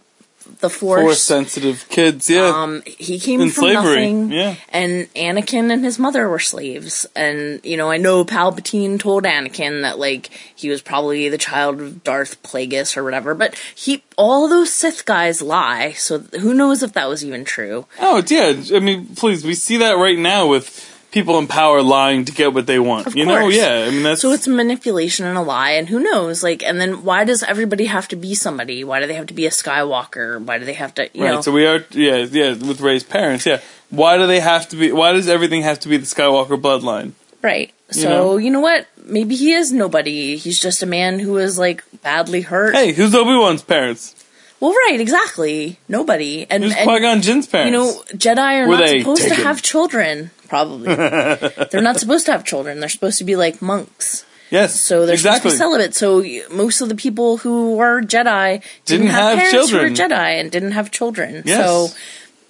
the 0.59 0.69
force. 0.69 1.01
Force 1.01 1.21
sensitive 1.21 1.87
kids, 1.89 2.29
yeah. 2.29 2.47
Um, 2.47 2.81
he 2.85 3.19
came 3.19 3.41
In 3.41 3.49
from 3.49 3.63
slavery, 3.63 4.13
nothing, 4.13 4.31
yeah. 4.31 4.55
and 4.69 5.13
Anakin 5.13 5.71
and 5.71 5.83
his 5.83 5.99
mother 5.99 6.27
were 6.29 6.39
slaves. 6.39 7.05
And 7.15 7.59
you 7.63 7.77
know, 7.77 7.89
I 7.89 7.97
know 7.97 8.25
Palpatine 8.25 8.99
told 8.99 9.23
Anakin 9.23 9.81
that 9.83 9.99
like 9.99 10.29
he 10.55 10.69
was 10.69 10.81
probably 10.81 11.29
the 11.29 11.37
child 11.37 11.81
of 11.81 12.03
Darth 12.03 12.41
Plagueis 12.43 12.97
or 12.97 13.03
whatever. 13.03 13.33
But 13.35 13.55
he, 13.75 14.03
all 14.17 14.47
those 14.47 14.73
Sith 14.73 15.05
guys 15.05 15.41
lie, 15.41 15.91
so 15.93 16.19
who 16.19 16.53
knows 16.53 16.83
if 16.83 16.93
that 16.93 17.07
was 17.07 17.23
even 17.23 17.45
true? 17.45 17.85
oh, 17.99 18.23
yeah. 18.27 18.61
I 18.73 18.79
mean, 18.79 19.15
please, 19.15 19.45
we 19.45 19.53
see 19.53 19.77
that 19.77 19.93
right 19.93 20.17
now 20.17 20.47
with 20.47 20.85
people 21.11 21.37
in 21.39 21.47
power 21.47 21.81
lying 21.81 22.25
to 22.25 22.31
get 22.31 22.53
what 22.53 22.67
they 22.67 22.79
want. 22.79 23.07
Of 23.07 23.15
you 23.15 23.25
know, 23.25 23.39
course. 23.39 23.55
yeah. 23.55 23.85
I 23.87 23.91
mean, 23.91 24.03
that's 24.03 24.21
So 24.21 24.31
it's 24.31 24.47
manipulation 24.47 25.25
and 25.25 25.37
a 25.37 25.41
lie, 25.41 25.71
and 25.71 25.89
who 25.89 25.99
knows? 25.99 26.43
Like, 26.43 26.63
and 26.63 26.79
then 26.79 27.03
why 27.03 27.23
does 27.23 27.43
everybody 27.43 27.85
have 27.85 28.07
to 28.09 28.15
be 28.15 28.35
somebody? 28.35 28.83
Why 28.83 28.99
do 28.99 29.07
they 29.07 29.15
have 29.15 29.27
to 29.27 29.33
be 29.33 29.45
a 29.45 29.49
Skywalker? 29.49 30.43
Why 30.43 30.57
do 30.57 30.65
they 30.65 30.73
have 30.73 30.93
to, 30.95 31.09
you 31.13 31.23
right. 31.23 31.33
know? 31.35 31.41
So 31.41 31.51
we 31.51 31.65
are, 31.65 31.85
yeah, 31.91 32.17
yeah. 32.17 32.49
With 32.51 32.81
Rey's 32.81 33.03
parents, 33.03 33.45
yeah. 33.45 33.61
Why 33.89 34.17
do 34.17 34.27
they 34.27 34.39
have 34.39 34.69
to 34.69 34.75
be? 34.75 34.91
Why 34.91 35.13
does 35.13 35.27
everything 35.27 35.63
have 35.63 35.79
to 35.81 35.89
be 35.89 35.97
the 35.97 36.05
Skywalker 36.05 36.61
bloodline? 36.61 37.13
Right. 37.41 37.73
So, 37.91 38.09
know? 38.09 38.37
you 38.37 38.51
know 38.51 38.59
what? 38.59 38.87
Maybe 39.03 39.35
he 39.35 39.53
is 39.53 39.73
nobody. 39.73 40.37
He's 40.37 40.59
just 40.59 40.83
a 40.83 40.85
man 40.85 41.19
who 41.19 41.37
is 41.37 41.57
like 41.57 41.83
badly 42.03 42.41
hurt. 42.41 42.75
Hey, 42.75 42.93
who's 42.93 43.15
Obi 43.15 43.31
Wan's 43.31 43.63
parents? 43.63 44.15
Well, 44.59 44.73
right, 44.73 44.99
exactly. 44.99 45.79
Nobody. 45.87 46.45
And, 46.49 46.63
Who's 46.63 46.75
Qui 46.75 46.99
Gon 46.99 47.21
Jinn's 47.21 47.47
parents? 47.47 47.71
you 47.71 47.77
know, 47.77 48.01
Jedi 48.13 48.63
are 48.63 48.67
Were 48.67 48.77
not 48.77 48.89
supposed 48.89 49.27
to 49.29 49.35
have 49.35 49.61
children. 49.61 50.31
Probably. 50.49 50.93
they're 50.95 51.81
not 51.81 51.99
supposed 51.99 52.25
to 52.25 52.31
have 52.31 52.43
children. 52.43 52.79
They're 52.79 52.89
supposed 52.89 53.17
to 53.19 53.23
be 53.23 53.35
like 53.35 53.61
monks. 53.61 54.25
yes. 54.49 54.79
So 54.81 55.05
they're 55.05 55.13
exactly. 55.13 55.51
supposed 55.51 55.61
to 55.61 55.87
be 55.87 55.93
celibate. 55.93 56.49
So 56.49 56.55
most 56.55 56.81
of 56.81 56.89
the 56.89 56.95
people 56.95 57.37
who 57.37 57.75
were 57.75 58.01
Jedi 58.01 58.61
didn't, 58.85 59.05
Didn't 59.05 59.07
have, 59.07 59.37
have 59.37 59.37
parents 59.37 59.51
children. 59.51 59.83
who 59.83 59.89
were 59.89 59.95
Jedi 59.95 60.39
and 60.39 60.51
didn't 60.51 60.71
have 60.71 60.91
children. 60.91 61.43
Yes. 61.45 61.65
So, 61.65 61.97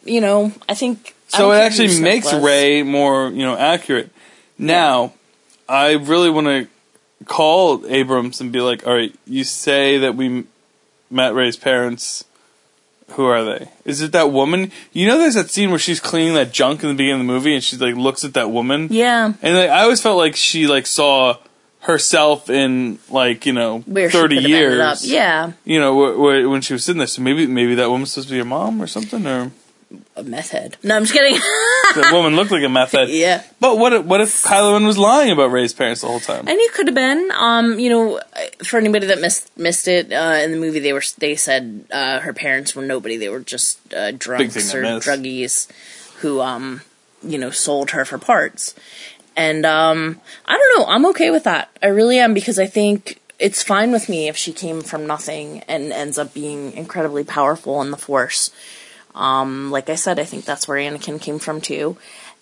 you 0.05 0.21
know, 0.21 0.53
I 0.67 0.73
think. 0.73 1.13
So 1.27 1.49
don't 1.49 1.55
it 1.55 1.59
actually 1.59 1.99
makes. 1.99 2.33
Rey 2.33 2.81
more, 2.83 3.29
you 3.29 3.43
know, 3.43 3.55
accurate. 3.55 4.09
Now, 4.57 5.13
I 5.67 5.91
really 5.91 6.29
want 6.31 6.47
to 6.47 6.67
call 7.25 7.85
Abrams 7.87 8.41
and 8.41 8.51
be 8.51 8.61
like, 8.61 8.87
"All 8.87 8.93
right, 8.95 9.13
you 9.27 9.43
say 9.43 9.99
that 9.99 10.15
we 10.15 10.45
met 11.11 11.33
Rey's 11.33 11.57
parents. 11.57 12.23
Who 13.11 13.25
are 13.25 13.43
they? 13.43 13.69
Is 13.85 14.01
it 14.01 14.11
that 14.13 14.31
woman? 14.31 14.71
You 14.93 15.07
know, 15.07 15.17
there's 15.17 15.35
that 15.35 15.49
scene 15.49 15.69
where 15.69 15.79
she's 15.79 15.99
cleaning 15.99 16.33
that 16.35 16.51
junk 16.53 16.83
in 16.83 16.89
the 16.89 16.95
beginning 16.95 17.21
of 17.21 17.27
the 17.27 17.33
movie, 17.33 17.53
and 17.55 17.63
she 17.63 17.75
like 17.77 17.95
looks 17.95 18.23
at 18.23 18.33
that 18.35 18.51
woman, 18.51 18.87
Yeah. 18.91 19.33
and 19.41 19.55
like, 19.57 19.69
I 19.69 19.81
always 19.83 20.01
felt 20.01 20.17
like 20.17 20.35
she 20.35 20.67
like 20.67 20.85
saw 20.87 21.37
herself 21.81 22.49
in 22.49 22.99
like 23.09 23.45
you 23.45 23.53
know 23.53 23.79
Where 23.79 24.09
thirty 24.09 24.35
could 24.35 24.43
have 24.49 24.53
ended 24.61 24.79
up. 24.81 24.97
years. 25.01 25.11
Yeah. 25.11 25.51
You 25.65 25.79
know, 25.79 25.95
where, 25.95 26.17
where, 26.17 26.49
when 26.49 26.61
she 26.61 26.73
was 26.73 26.83
sitting 26.83 26.97
there. 26.97 27.07
So 27.07 27.21
maybe 27.21 27.47
maybe 27.47 27.75
that 27.75 27.89
woman's 27.89 28.11
supposed 28.11 28.27
to 28.27 28.33
be 28.33 28.37
your 28.37 28.45
mom 28.45 28.81
or 28.81 28.87
something, 28.87 29.25
or 29.25 29.51
A 30.15 30.23
meth 30.23 30.51
head. 30.51 30.77
No, 30.83 30.95
I'm 30.95 31.03
just 31.03 31.13
kidding. 31.13 31.33
the 31.95 32.09
woman 32.13 32.35
looked 32.35 32.51
like 32.51 32.63
a 32.63 32.69
meth 32.69 32.91
head. 32.91 33.09
yeah. 33.09 33.43
But 33.59 33.79
what 33.79 33.93
if, 33.93 34.05
what 34.05 34.21
if 34.21 34.43
Kylo 34.43 34.73
Ren 34.73 34.85
was 34.85 34.99
lying 34.99 35.31
about 35.31 35.51
Rey's 35.51 35.73
parents 35.73 36.01
the 36.01 36.07
whole 36.07 36.19
time? 36.19 36.47
And 36.47 36.59
he 36.59 36.69
could 36.69 36.87
have 36.87 36.95
been. 36.95 37.31
Um, 37.35 37.79
you 37.79 37.89
know, 37.89 38.19
for 38.63 38.77
anybody 38.77 39.07
that 39.07 39.19
missed 39.19 39.57
missed 39.57 39.87
it 39.87 40.13
uh, 40.13 40.39
in 40.43 40.51
the 40.51 40.57
movie, 40.57 40.79
they 40.79 40.93
were 40.93 41.01
they 41.17 41.35
said 41.35 41.85
uh, 41.91 42.19
her 42.19 42.33
parents 42.33 42.75
were 42.75 42.83
nobody. 42.83 43.17
They 43.17 43.29
were 43.29 43.39
just 43.39 43.79
uh, 43.93 44.11
drunks 44.11 44.73
or 44.75 44.83
druggies 44.83 45.67
who, 46.19 46.41
um, 46.41 46.81
you 47.23 47.39
know, 47.39 47.49
sold 47.49 47.91
her 47.91 48.05
for 48.05 48.19
parts. 48.19 48.75
And 49.35 49.65
um, 49.65 50.21
I 50.45 50.57
don't 50.57 50.79
know. 50.79 50.93
I'm 50.93 51.05
okay 51.07 51.31
with 51.31 51.45
that. 51.45 51.69
I 51.81 51.87
really 51.87 52.19
am 52.19 52.33
because 52.33 52.59
I 52.59 52.67
think 52.67 53.19
it's 53.39 53.63
fine 53.63 53.91
with 53.91 54.09
me 54.09 54.27
if 54.27 54.35
she 54.35 54.51
came 54.51 54.81
from 54.81 55.07
nothing 55.07 55.63
and 55.67 55.93
ends 55.93 56.17
up 56.19 56.33
being 56.33 56.73
incredibly 56.73 57.23
powerful 57.23 57.81
in 57.81 57.89
the 57.89 57.97
Force. 57.97 58.51
Um, 59.15 59.71
like 59.71 59.89
I 59.89 59.95
said, 59.95 60.19
I 60.19 60.23
think 60.23 60.45
that's 60.45 60.67
where 60.67 60.77
Anakin 60.77 61.21
came 61.21 61.39
from 61.39 61.61
too. 61.61 61.97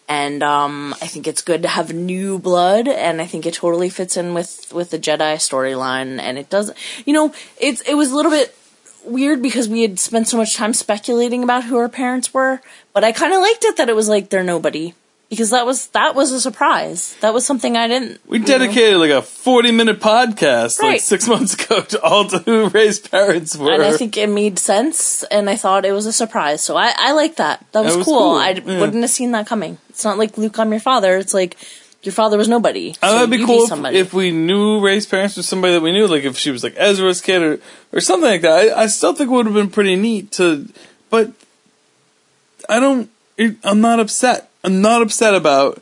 And 0.10 0.42
um, 0.42 0.96
I 1.02 1.08
think 1.08 1.28
it's 1.28 1.42
good 1.42 1.64
to 1.64 1.68
have 1.68 1.94
new 1.94 2.40
blood, 2.40 2.88
and 2.88 3.22
I 3.22 3.26
think 3.26 3.46
it 3.46 3.56
totally 3.56 3.90
fits 3.90 4.16
in 4.16 4.34
with 4.34 4.72
with 4.74 4.92
the 4.92 5.00
Jedi 5.00 5.36
storyline. 5.36 6.20
And 6.20 6.38
it 6.38 6.50
does, 6.50 6.72
you 7.06 7.14
know, 7.14 7.34
it's 7.60 7.82
it 7.82 7.96
was 7.96 8.12
a 8.12 8.16
little 8.16 8.32
bit 8.32 8.56
weird 9.04 9.42
because 9.42 9.68
we 9.68 9.82
had 9.82 10.00
spent 10.00 10.30
so 10.30 10.38
much 10.38 10.56
time 10.56 10.74
speculating 10.74 11.44
about 11.44 11.66
who 11.66 11.78
her 11.78 11.90
parents 11.90 12.34
were, 12.34 12.62
but 12.94 13.04
I 13.04 13.12
kind 13.12 13.34
of 13.34 13.42
liked 13.42 13.66
it 13.66 13.78
that 13.78 13.90
it 13.90 13.96
was 13.96 14.08
like 14.08 14.30
they're 14.30 14.44
nobody 14.44 14.94
because 15.30 15.50
that 15.50 15.66
was 15.66 15.88
that 15.90 16.16
was 16.16 16.32
a 16.32 16.40
surprise. 16.40 17.16
That 17.22 17.34
was 17.34 17.46
something 17.46 17.76
I 17.76 17.88
didn't. 17.88 18.22
We 18.28 18.40
dedicated 18.40 18.98
like 18.98 19.12
a 19.12 19.22
forty 19.22 19.72
minute 19.72 20.00
podcast 20.00 20.82
like 20.82 21.02
six 21.02 21.28
months 21.28 21.54
ago 21.54 21.82
to 21.90 22.02
all 22.02 22.26
to 22.28 22.40
who 22.40 22.70
Rey's 22.70 23.00
parents 23.00 23.56
were. 23.56 23.74
And 23.74 23.84
I 23.84 23.98
think 23.98 24.18
it 24.18 24.30
made 24.30 24.60
sense, 24.60 25.24
and 25.24 25.50
I 25.50 25.56
thought 25.56 25.86
it 25.86 25.92
was 25.92 26.06
a 26.06 26.14
surprise. 26.14 26.62
So 26.62 26.78
I, 26.78 26.94
I 26.96 27.12
like 27.14 27.36
that. 27.38 27.66
That 27.74 27.84
was, 27.84 27.98
was 27.98 28.06
cool. 28.06 28.20
cool, 28.20 28.36
I 28.36 28.52
yeah. 28.52 28.80
wouldn't 28.80 29.02
have 29.02 29.10
seen 29.10 29.32
that 29.32 29.48
coming. 29.48 29.78
It's 29.90 30.06
not 30.06 30.18
like 30.18 30.38
Luke, 30.38 30.58
I'm 30.60 30.72
your 30.72 30.80
father. 30.80 31.18
It's 31.18 31.34
like 31.34 31.58
your 32.04 32.14
father 32.14 32.38
was 32.38 32.48
nobody. 32.48 32.96
Oh, 33.04 33.10
so 33.10 33.14
that'd 33.16 33.30
be 33.30 33.46
cool 33.46 33.64
if, 33.64 33.94
if 33.94 34.14
we 34.14 34.32
knew 34.32 34.80
Rey's 34.80 35.06
parents 35.06 35.36
was 35.36 35.48
somebody 35.48 35.74
that 35.74 35.82
we 35.82 35.92
knew, 35.92 36.08
like 36.08 36.24
if 36.24 36.38
she 36.38 36.52
was 36.52 36.64
like 36.64 36.76
Ezra's 36.78 37.22
kid 37.22 37.42
or, 37.42 37.60
or 37.92 38.00
something 38.00 38.30
like 38.30 38.42
that. 38.42 38.78
I, 38.78 38.84
I 38.84 38.88
still 38.88 39.14
think 39.14 39.30
it 39.30 39.34
would 39.34 39.46
have 39.46 39.56
been 39.56 39.70
pretty 39.70 39.96
neat 39.96 40.32
to, 40.34 40.70
but 41.10 41.34
I 42.70 42.80
don't, 42.80 43.10
it, 43.36 43.58
I'm 43.64 43.82
not 43.82 44.00
upset. 44.00 44.47
I'm 44.64 44.82
not 44.82 45.02
upset 45.02 45.36
about 45.36 45.82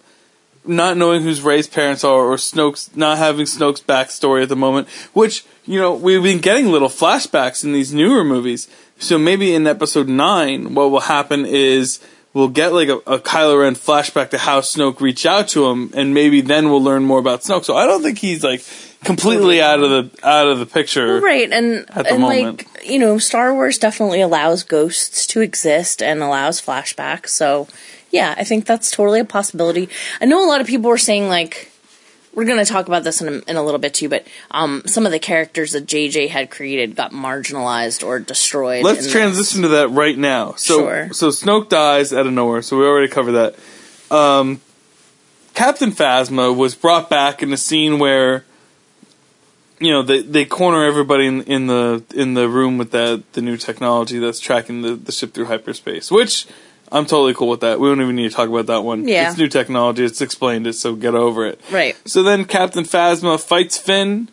not 0.68 0.98
knowing 0.98 1.22
who's 1.22 1.42
Rey's 1.42 1.68
parents 1.68 2.04
are 2.04 2.12
or 2.12 2.36
Snoke's, 2.38 2.96
not 2.96 3.18
having 3.18 3.46
Snoke's 3.46 3.82
backstory 3.82 4.44
at 4.44 4.50
the 4.50 4.56
moment, 4.56 4.88
which, 5.14 5.46
you 5.66 5.80
know, 5.80 5.94
we've 5.94 6.24
been 6.24 6.40
getting 6.40 6.72
little 6.72 6.90
flashbacks 6.90 7.64
in 7.64 7.72
these 7.72 7.94
newer 7.94 8.24
movies. 8.24 8.68
So 8.98 9.18
maybe 9.18 9.54
in 9.54 9.68
episode 9.68 10.08
9, 10.08 10.74
what 10.74 10.90
will 10.92 11.02
happen 11.02 11.46
is 11.46 12.00
we'll 12.34 12.50
get 12.50 12.74
like 12.74 12.90
a, 12.90 12.98
a 13.08 13.20
Kylo 13.20 13.62
Ren 13.62 13.76
flashback 13.76 14.30
to 14.32 14.38
how 14.38 14.62
Snoke 14.62 15.00
reached 15.02 15.26
out 15.26 15.48
to 15.50 15.68
him, 15.68 15.92
and 15.96 16.14
maybe 16.14 16.42
then 16.42 16.70
we'll 16.70 16.84
learn 16.84 17.04
more 17.04 17.20
about 17.20 17.42
Snoke. 17.42 17.66
So 17.66 17.76
I 17.76 17.86
don't 17.86 18.04
think 18.04 18.20
he's 18.20 18.44
like 18.44 18.64
completely 19.04 19.62
out 19.62 19.82
of 19.82 19.90
the 19.90 20.28
out 20.28 20.48
of 20.48 20.60
the 20.60 20.66
picture. 20.66 21.20
Right, 21.20 21.52
and 21.52 21.86
At 21.90 22.06
the 22.06 22.12
and 22.12 22.22
moment. 22.22 22.58
like 22.76 22.86
you 22.86 23.00
know, 23.00 23.18
Star 23.18 23.54
Wars 23.54 23.78
definitely 23.78 24.22
allows 24.22 24.64
ghosts 24.64 25.26
to 25.28 25.42
exist 25.42 26.02
and 26.04 26.22
allows 26.22 26.62
flashbacks. 26.62 27.30
So 27.30 27.68
yeah, 28.16 28.34
I 28.38 28.46
think 28.46 28.66
that's 28.66 28.90
totally 28.92 29.20
a 29.20 29.26
possibility. 29.26 29.90
I 30.22 30.26
know 30.26 30.46
a 30.46 30.50
lot 30.50 30.62
of 30.62 30.68
people 30.68 30.90
were 30.90 30.98
saying 30.98 31.28
like 31.28 31.72
we're 32.34 32.46
going 32.46 32.64
to 32.64 32.66
talk 32.66 32.88
about 32.88 33.04
this 33.04 33.22
in 33.22 33.28
a, 33.28 33.50
in 33.50 33.56
a 33.56 33.64
little 33.64 33.80
bit 33.80 33.94
too, 33.94 34.10
but 34.10 34.28
um, 34.52 34.84
some 34.86 35.06
of 35.06 35.12
the 35.12 35.20
characters 35.20 35.72
that 35.72 35.86
JJ 35.86 36.30
had 36.30 36.50
created 36.50 36.96
got 36.96 37.12
marginalized 37.12 38.06
or 38.06 38.20
destroyed. 38.20 38.84
Let's 38.84 39.10
transition 39.10 39.62
to 39.62 39.70
that 39.70 39.90
right 39.90 40.18
now. 40.18 40.54
So, 40.56 40.80
Sure. 40.80 41.14
so 41.14 41.30
Snoke 41.30 41.70
dies 41.70 42.12
out 42.14 42.28
of 42.28 42.34
nowhere. 42.34 42.62
So 42.62 42.78
we 42.78 42.86
already 42.86 43.08
covered 43.08 43.34
that. 43.34 43.56
Um, 44.16 44.60
Captain 45.54 45.92
Phasma 45.92 46.54
was 46.56 46.76
brought 46.76 47.10
back 47.10 47.42
in 47.42 47.54
a 47.54 47.58
scene 47.58 48.00
where, 48.00 48.44
you 49.80 49.92
know, 49.92 50.04
they 50.04 50.22
they 50.22 50.44
corner 50.46 50.84
everybody 50.84 51.28
in, 51.28 51.42
in 51.44 51.68
the 51.68 52.04
in 52.14 52.34
the 52.34 52.50
room 52.50 52.78
with 52.78 52.92
that 52.92 53.24
the 53.32 53.42
new 53.42 53.56
technology 53.56 54.20
that's 54.20 54.40
tracking 54.42 54.82
the, 54.82 54.96
the 54.96 55.14
ship 55.14 55.34
through 55.34 55.46
hyperspace. 55.46 56.12
Which 56.12 56.48
I'm 56.96 57.06
totally 57.06 57.34
cool 57.34 57.50
with 57.50 57.60
that. 57.60 57.80
We 57.80 57.90
don't 57.90 58.02
even 58.02 58.16
need 58.16 58.30
to 58.30 58.36
talk 58.36 58.48
about 58.50 58.68
that 58.68 58.84
one. 58.84 59.08
Yeah. 59.08 59.30
it's 59.30 59.38
new 59.38 59.48
technology. 59.50 60.04
It's 60.06 60.22
explained 60.22 60.66
it, 60.66 60.74
so 60.74 60.96
get 60.96 61.14
over 61.14 61.46
it. 61.46 61.60
Right. 61.72 61.96
So 62.08 62.24
then 62.24 62.46
Captain 62.46 62.86
Phasma 62.86 63.40
fights 63.42 63.78
Finn, 63.78 64.30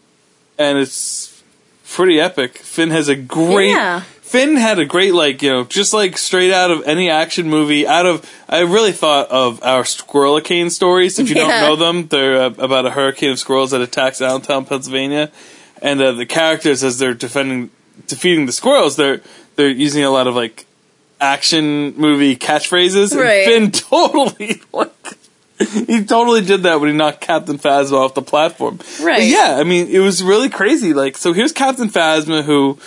and 0.58 0.78
it's 0.78 1.42
pretty 1.90 2.20
epic. 2.20 2.58
Finn 2.58 2.90
has 2.90 3.08
a 3.08 3.16
great. 3.16 3.70
Yeah. 3.70 4.00
Finn 4.22 4.56
had 4.56 4.78
a 4.78 4.84
great, 4.86 5.12
like, 5.12 5.42
you 5.42 5.50
know, 5.52 5.64
just 5.64 5.92
like 5.92 6.16
straight 6.16 6.52
out 6.52 6.70
of 6.70 6.82
any 6.86 7.10
action 7.10 7.50
movie. 7.50 7.86
Out 7.86 8.06
of, 8.06 8.30
I 8.48 8.60
really 8.60 8.92
thought 8.92 9.28
of 9.30 9.62
our 9.62 9.82
Squirrelicane 9.82 10.70
stories. 10.70 11.18
If 11.18 11.28
you 11.28 11.36
Yeah. 11.36 11.60
don't 11.60 11.68
know 11.68 11.76
them, 11.76 12.08
they're 12.08 12.40
uh, 12.42 12.46
about 12.58 12.86
a 12.86 12.90
hurricane 12.92 13.30
of 13.32 13.38
squirrels 13.38 13.72
that 13.72 13.82
attacks 13.82 14.22
Allentown, 14.22 14.64
Pennsylvania, 14.64 15.30
and 15.82 16.00
uh, 16.00 16.12
the 16.12 16.24
characters 16.26 16.82
as 16.82 16.98
they're 16.98 17.12
defending, 17.12 17.70
defeating 18.06 18.46
the 18.46 18.52
squirrels, 18.52 18.96
they're 18.96 19.20
they're 19.56 19.68
using 19.68 20.02
a 20.04 20.10
lot 20.10 20.26
of 20.26 20.34
like 20.34 20.64
action 21.22 21.94
movie 21.96 22.36
catchphrases. 22.36 23.16
Right. 23.16 23.48
And 23.48 23.74
Finn 23.74 23.82
totally 23.88 24.60
like 24.72 24.92
he 25.86 26.04
totally 26.04 26.42
did 26.42 26.64
that 26.64 26.80
when 26.80 26.90
he 26.90 26.96
knocked 26.96 27.20
Captain 27.20 27.56
Phasma 27.56 27.92
off 27.92 28.14
the 28.14 28.22
platform. 28.22 28.80
Right. 29.00 29.18
But 29.18 29.26
yeah, 29.26 29.56
I 29.58 29.64
mean, 29.64 29.88
it 29.88 30.00
was 30.00 30.22
really 30.22 30.48
crazy. 30.48 30.92
Like, 30.92 31.16
so 31.16 31.32
here's 31.32 31.52
Captain 31.52 31.88
Phasma, 31.88 32.42
who 32.42 32.78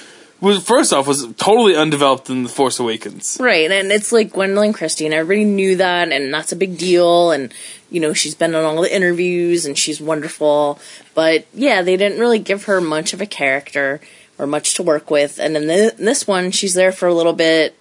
was 0.42 0.64
first 0.64 0.92
off 0.92 1.08
was 1.08 1.26
totally 1.36 1.76
undeveloped 1.76 2.30
in 2.30 2.44
the 2.44 2.50
Force 2.50 2.80
Awakens. 2.80 3.38
Right, 3.40 3.72
and 3.72 3.92
it's 3.92 4.12
like 4.12 4.32
Gwendoline 4.32 4.74
Christie, 4.74 5.06
and 5.06 5.14
everybody 5.14 5.46
knew 5.46 5.78
that, 5.78 6.12
and 6.12 6.34
that's 6.34 6.52
a 6.52 6.56
big 6.56 6.78
deal. 6.78 7.32
And 7.32 7.54
you 7.90 8.00
know, 8.00 8.14
she's 8.14 8.36
been 8.36 8.54
on 8.56 8.66
all 8.66 8.82
the 8.82 8.94
interviews, 8.94 9.66
and 9.66 9.78
she's 9.78 10.02
wonderful. 10.02 10.80
But 11.14 11.46
yeah, 11.54 11.82
they 11.82 11.98
didn't 11.98 12.20
really 12.20 12.40
give 12.40 12.66
her 12.66 12.82
much 12.82 13.14
of 13.14 13.22
a 13.22 13.26
character 13.26 14.02
or 14.38 14.46
much 14.46 14.74
to 14.76 14.84
work 14.84 15.10
with. 15.10 15.40
And 15.40 15.56
in, 15.56 15.68
the, 15.68 15.96
in 15.98 16.06
this 16.06 16.28
one, 16.28 16.52
she's 16.52 16.74
there 16.74 16.92
for 16.92 17.08
a 17.08 17.14
little 17.14 17.34
bit, 17.34 17.74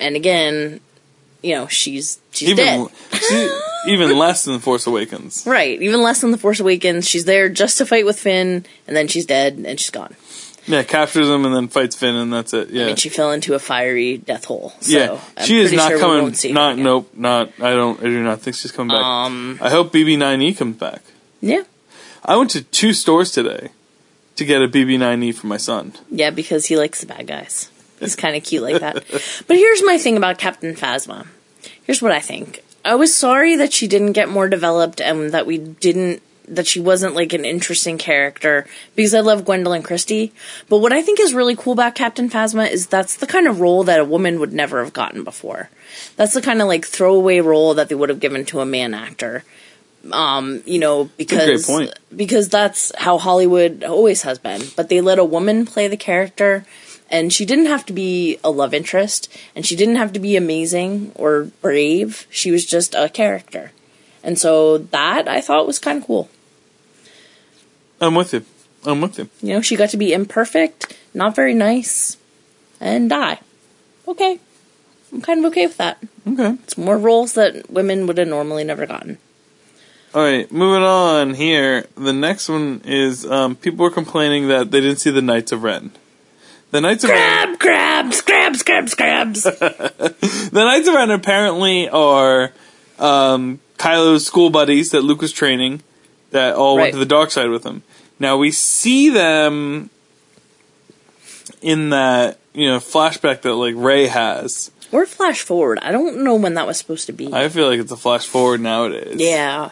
and 0.00 0.16
again, 0.16 0.80
you 1.42 1.54
know, 1.54 1.66
she's 1.66 2.18
she's 2.32 2.54
dead. 2.56 2.80
Even 2.80 2.88
she, 3.12 3.50
even 3.88 4.18
less 4.18 4.44
than 4.44 4.54
the 4.54 4.60
Force 4.60 4.86
Awakens. 4.86 5.44
Right, 5.46 5.80
even 5.80 6.02
less 6.02 6.20
than 6.20 6.30
the 6.30 6.38
Force 6.38 6.60
Awakens. 6.60 7.08
She's 7.08 7.24
there 7.24 7.48
just 7.48 7.78
to 7.78 7.86
fight 7.86 8.04
with 8.04 8.18
Finn, 8.18 8.66
and 8.86 8.96
then 8.96 9.08
she's 9.08 9.26
dead, 9.26 9.54
and 9.54 9.78
she's 9.78 9.90
gone. 9.90 10.14
Yeah, 10.66 10.82
captures 10.82 11.28
him 11.28 11.46
and 11.46 11.54
then 11.54 11.68
fights 11.68 11.96
Finn, 11.96 12.14
and 12.14 12.32
that's 12.32 12.52
it. 12.52 12.68
Yeah, 12.68 12.88
And 12.88 12.98
she 12.98 13.08
fell 13.08 13.32
into 13.32 13.54
a 13.54 13.58
fiery 13.58 14.18
death 14.18 14.44
hole. 14.44 14.74
So 14.80 14.96
yeah. 14.98 15.20
I'm 15.36 15.46
she 15.46 15.58
is 15.58 15.72
not 15.72 15.88
sure 15.88 15.98
coming. 15.98 16.22
won't 16.22 16.36
see 16.36 16.48
her 16.48 16.54
Not 16.54 16.76
nope. 16.76 17.10
Not. 17.14 17.52
I 17.60 17.70
don't. 17.70 17.98
I 17.98 18.04
do 18.04 18.22
not 18.22 18.40
think 18.42 18.56
she's 18.56 18.70
coming 18.70 18.94
back. 18.94 19.02
Um, 19.02 19.58
I 19.62 19.70
hope 19.70 19.92
BB9E 19.92 20.56
comes 20.58 20.76
back. 20.76 21.02
yeah, 21.40 21.62
I 22.24 22.36
went 22.36 22.50
to 22.50 22.62
two 22.62 22.92
stores 22.92 23.32
today 23.32 23.70
to 24.36 24.44
get 24.44 24.60
a 24.60 24.68
BB9E 24.68 25.34
for 25.34 25.46
my 25.46 25.56
son. 25.56 25.94
Yeah, 26.10 26.30
because 26.30 26.66
he 26.66 26.76
likes 26.76 27.00
the 27.00 27.06
bad 27.06 27.26
guys. 27.26 27.69
He's 28.00 28.16
kind 28.16 28.34
of 28.34 28.42
cute 28.42 28.62
like 28.62 28.80
that. 28.80 28.94
But 29.46 29.56
here's 29.56 29.84
my 29.84 29.98
thing 29.98 30.16
about 30.16 30.38
Captain 30.38 30.74
Phasma. 30.74 31.26
Here's 31.84 32.02
what 32.02 32.12
I 32.12 32.20
think. 32.20 32.62
I 32.84 32.94
was 32.94 33.14
sorry 33.14 33.56
that 33.56 33.72
she 33.72 33.86
didn't 33.86 34.12
get 34.12 34.28
more 34.28 34.48
developed 34.48 35.00
and 35.00 35.30
that 35.32 35.46
we 35.46 35.58
didn't 35.58 36.22
that 36.50 36.66
she 36.66 36.80
wasn't 36.80 37.14
like 37.14 37.32
an 37.32 37.44
interesting 37.44 37.96
character 37.96 38.66
because 38.96 39.14
I 39.14 39.20
love 39.20 39.44
Gwendoline 39.44 39.84
Christie. 39.84 40.32
But 40.68 40.78
what 40.78 40.92
I 40.92 41.00
think 41.00 41.20
is 41.20 41.32
really 41.32 41.54
cool 41.54 41.72
about 41.72 41.94
Captain 41.94 42.28
Phasma 42.28 42.68
is 42.68 42.88
that's 42.88 43.16
the 43.16 43.26
kind 43.26 43.46
of 43.46 43.60
role 43.60 43.84
that 43.84 44.00
a 44.00 44.04
woman 44.04 44.40
would 44.40 44.52
never 44.52 44.82
have 44.82 44.92
gotten 44.92 45.22
before. 45.22 45.70
That's 46.16 46.34
the 46.34 46.42
kind 46.42 46.60
of 46.60 46.68
like 46.68 46.84
throwaway 46.84 47.40
role 47.40 47.74
that 47.74 47.88
they 47.88 47.94
would 47.94 48.08
have 48.08 48.20
given 48.20 48.44
to 48.46 48.60
a 48.60 48.66
man 48.66 48.94
actor. 48.94 49.44
Um, 50.12 50.62
you 50.66 50.78
know, 50.78 51.10
because 51.16 51.70
because 52.14 52.48
that's 52.48 52.90
how 52.96 53.18
Hollywood 53.18 53.84
always 53.84 54.22
has 54.22 54.38
been. 54.38 54.62
But 54.74 54.88
they 54.88 55.00
let 55.00 55.18
a 55.18 55.24
woman 55.24 55.66
play 55.66 55.88
the 55.88 55.96
character, 55.96 56.64
and 57.10 57.32
she 57.32 57.44
didn't 57.44 57.66
have 57.66 57.84
to 57.86 57.92
be 57.92 58.38
a 58.44 58.50
love 58.50 58.72
interest, 58.72 59.28
and 59.54 59.66
she 59.66 59.76
didn't 59.76 59.96
have 59.96 60.12
to 60.12 60.20
be 60.20 60.36
amazing 60.36 61.12
or 61.14 61.44
brave. 61.60 62.26
She 62.30 62.50
was 62.50 62.64
just 62.64 62.94
a 62.94 63.08
character, 63.08 63.72
and 64.22 64.38
so 64.38 64.78
that 64.78 65.28
I 65.28 65.40
thought 65.40 65.66
was 65.66 65.78
kind 65.78 65.98
of 65.98 66.06
cool. 66.06 66.30
I'm 68.00 68.14
with 68.14 68.32
you. 68.32 68.44
I'm 68.86 69.00
with 69.00 69.18
you. 69.18 69.28
You 69.42 69.54
know, 69.54 69.60
she 69.60 69.76
got 69.76 69.90
to 69.90 69.96
be 69.96 70.12
imperfect, 70.12 70.96
not 71.12 71.34
very 71.34 71.54
nice, 71.54 72.16
and 72.80 73.10
die. 73.10 73.40
Okay, 74.08 74.38
I'm 75.12 75.20
kind 75.20 75.40
of 75.40 75.46
okay 75.52 75.66
with 75.66 75.76
that. 75.76 75.98
Okay. 76.26 76.56
It's 76.64 76.78
more 76.78 76.96
roles 76.96 77.34
that 77.34 77.70
women 77.70 78.06
would 78.06 78.18
have 78.18 78.28
normally 78.28 78.64
never 78.64 78.86
gotten. 78.86 79.18
All 80.12 80.22
right, 80.22 80.50
moving 80.50 80.82
on 80.82 81.34
here. 81.34 81.86
The 81.96 82.12
next 82.12 82.48
one 82.48 82.82
is 82.84 83.24
um, 83.24 83.54
people 83.54 83.84
were 83.84 83.92
complaining 83.92 84.48
that 84.48 84.70
they 84.72 84.80
didn't 84.80 84.98
see 84.98 85.10
the 85.10 85.22
Knights 85.22 85.52
of 85.52 85.62
Ren. 85.62 85.92
The 86.70 86.80
Knights 86.80 87.04
of 87.04 87.10
Ren, 87.10 87.56
Crab, 87.56 87.58
crabs, 87.58 88.20
crabs, 88.22 88.62
crabs, 88.62 88.94
crabs. 88.94 89.42
the 89.44 90.14
Knights 90.52 90.86
of 90.88 90.94
Ren 90.94 91.10
apparently 91.10 91.88
are 91.88 92.52
um, 92.98 93.58
Kylo's 93.78 94.24
school 94.26 94.50
buddies 94.50 94.90
that 94.92 95.02
Luke 95.02 95.20
was 95.20 95.32
training 95.32 95.82
that 96.30 96.54
all 96.54 96.76
Right. 96.76 96.82
went 96.84 96.92
to 96.94 96.98
the 97.00 97.06
dark 97.06 97.30
side 97.32 97.48
with 97.50 97.64
him. 97.64 97.82
Now 98.20 98.36
we 98.36 98.52
see 98.52 99.08
them 99.08 99.90
in 101.62 101.90
that 101.90 102.38
you 102.54 102.66
know 102.68 102.78
flashback 102.78 103.42
that 103.42 103.54
like 103.54 103.74
Rey 103.76 104.06
has. 104.06 104.70
Or 104.92 105.06
flash 105.06 105.40
forward. 105.42 105.78
I 105.82 105.92
don't 105.92 106.24
know 106.24 106.34
when 106.34 106.54
that 106.54 106.66
was 106.66 106.76
supposed 106.78 107.06
to 107.06 107.12
be. 107.12 107.32
I 107.32 107.48
feel 107.48 107.68
like 107.68 107.78
it's 107.80 107.92
a 107.92 107.96
flash 107.96 108.26
forward 108.26 108.60
nowadays. 108.60 109.16
yeah. 109.18 109.70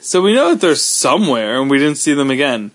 So 0.00 0.20
we 0.22 0.34
know 0.34 0.50
that 0.50 0.60
they're 0.60 0.74
somewhere, 0.74 1.60
and 1.60 1.70
we 1.70 1.78
didn't 1.78 1.98
see 1.98 2.12
them 2.14 2.30
again. 2.30 2.72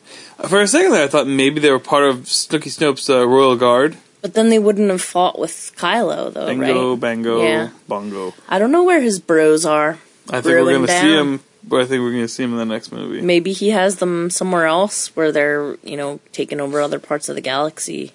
For 0.48 0.62
a 0.62 0.68
second 0.68 0.92
there, 0.92 1.04
I 1.04 1.08
thought 1.08 1.28
maybe 1.28 1.60
they 1.60 1.72
were 1.72 1.80
part 1.80 2.04
of 2.04 2.28
Snooky 2.28 2.70
Snope's 2.70 3.10
uh, 3.10 3.28
Royal 3.28 3.56
Guard. 3.56 3.98
But 4.22 4.34
then 4.34 4.50
they 4.50 4.60
wouldn't 4.60 4.90
have 4.90 5.02
fought 5.02 5.40
with 5.40 5.72
Kylo, 5.78 6.34
though, 6.34 6.48
Bango, 6.48 6.92
right? 6.92 7.00
bango, 7.00 7.42
Yeah. 7.44 7.70
bongo. 7.88 8.34
I 8.50 8.60
don't 8.60 8.72
know 8.72 8.84
where 8.84 9.02
his 9.02 9.20
bros 9.20 9.66
are. 9.66 9.98
I 10.30 10.42
think 10.42 10.46
we're 10.46 10.64
Brewing 10.64 10.86
to 10.86 10.88
see 10.92 11.14
down. 11.16 11.28
him 11.28 11.40
but 11.64 11.82
I 11.82 11.86
think 11.86 12.02
we're 12.02 12.12
gonna 12.12 12.28
see 12.30 12.44
him 12.44 12.54
in 12.54 12.58
the 12.60 12.66
next 12.66 12.92
movie. 12.94 13.20
Maybe 13.22 13.52
he 13.52 13.70
has 13.72 13.98
them 13.98 14.30
somewhere 14.30 14.66
else 14.66 15.14
where 15.18 15.32
they're, 15.34 15.76
you 15.84 15.98
know, 15.98 16.20
taking 16.32 16.62
over 16.62 16.80
other 16.80 16.98
parts 17.00 17.28
of 17.30 17.36
the 17.36 17.42
galaxy. 17.42 18.14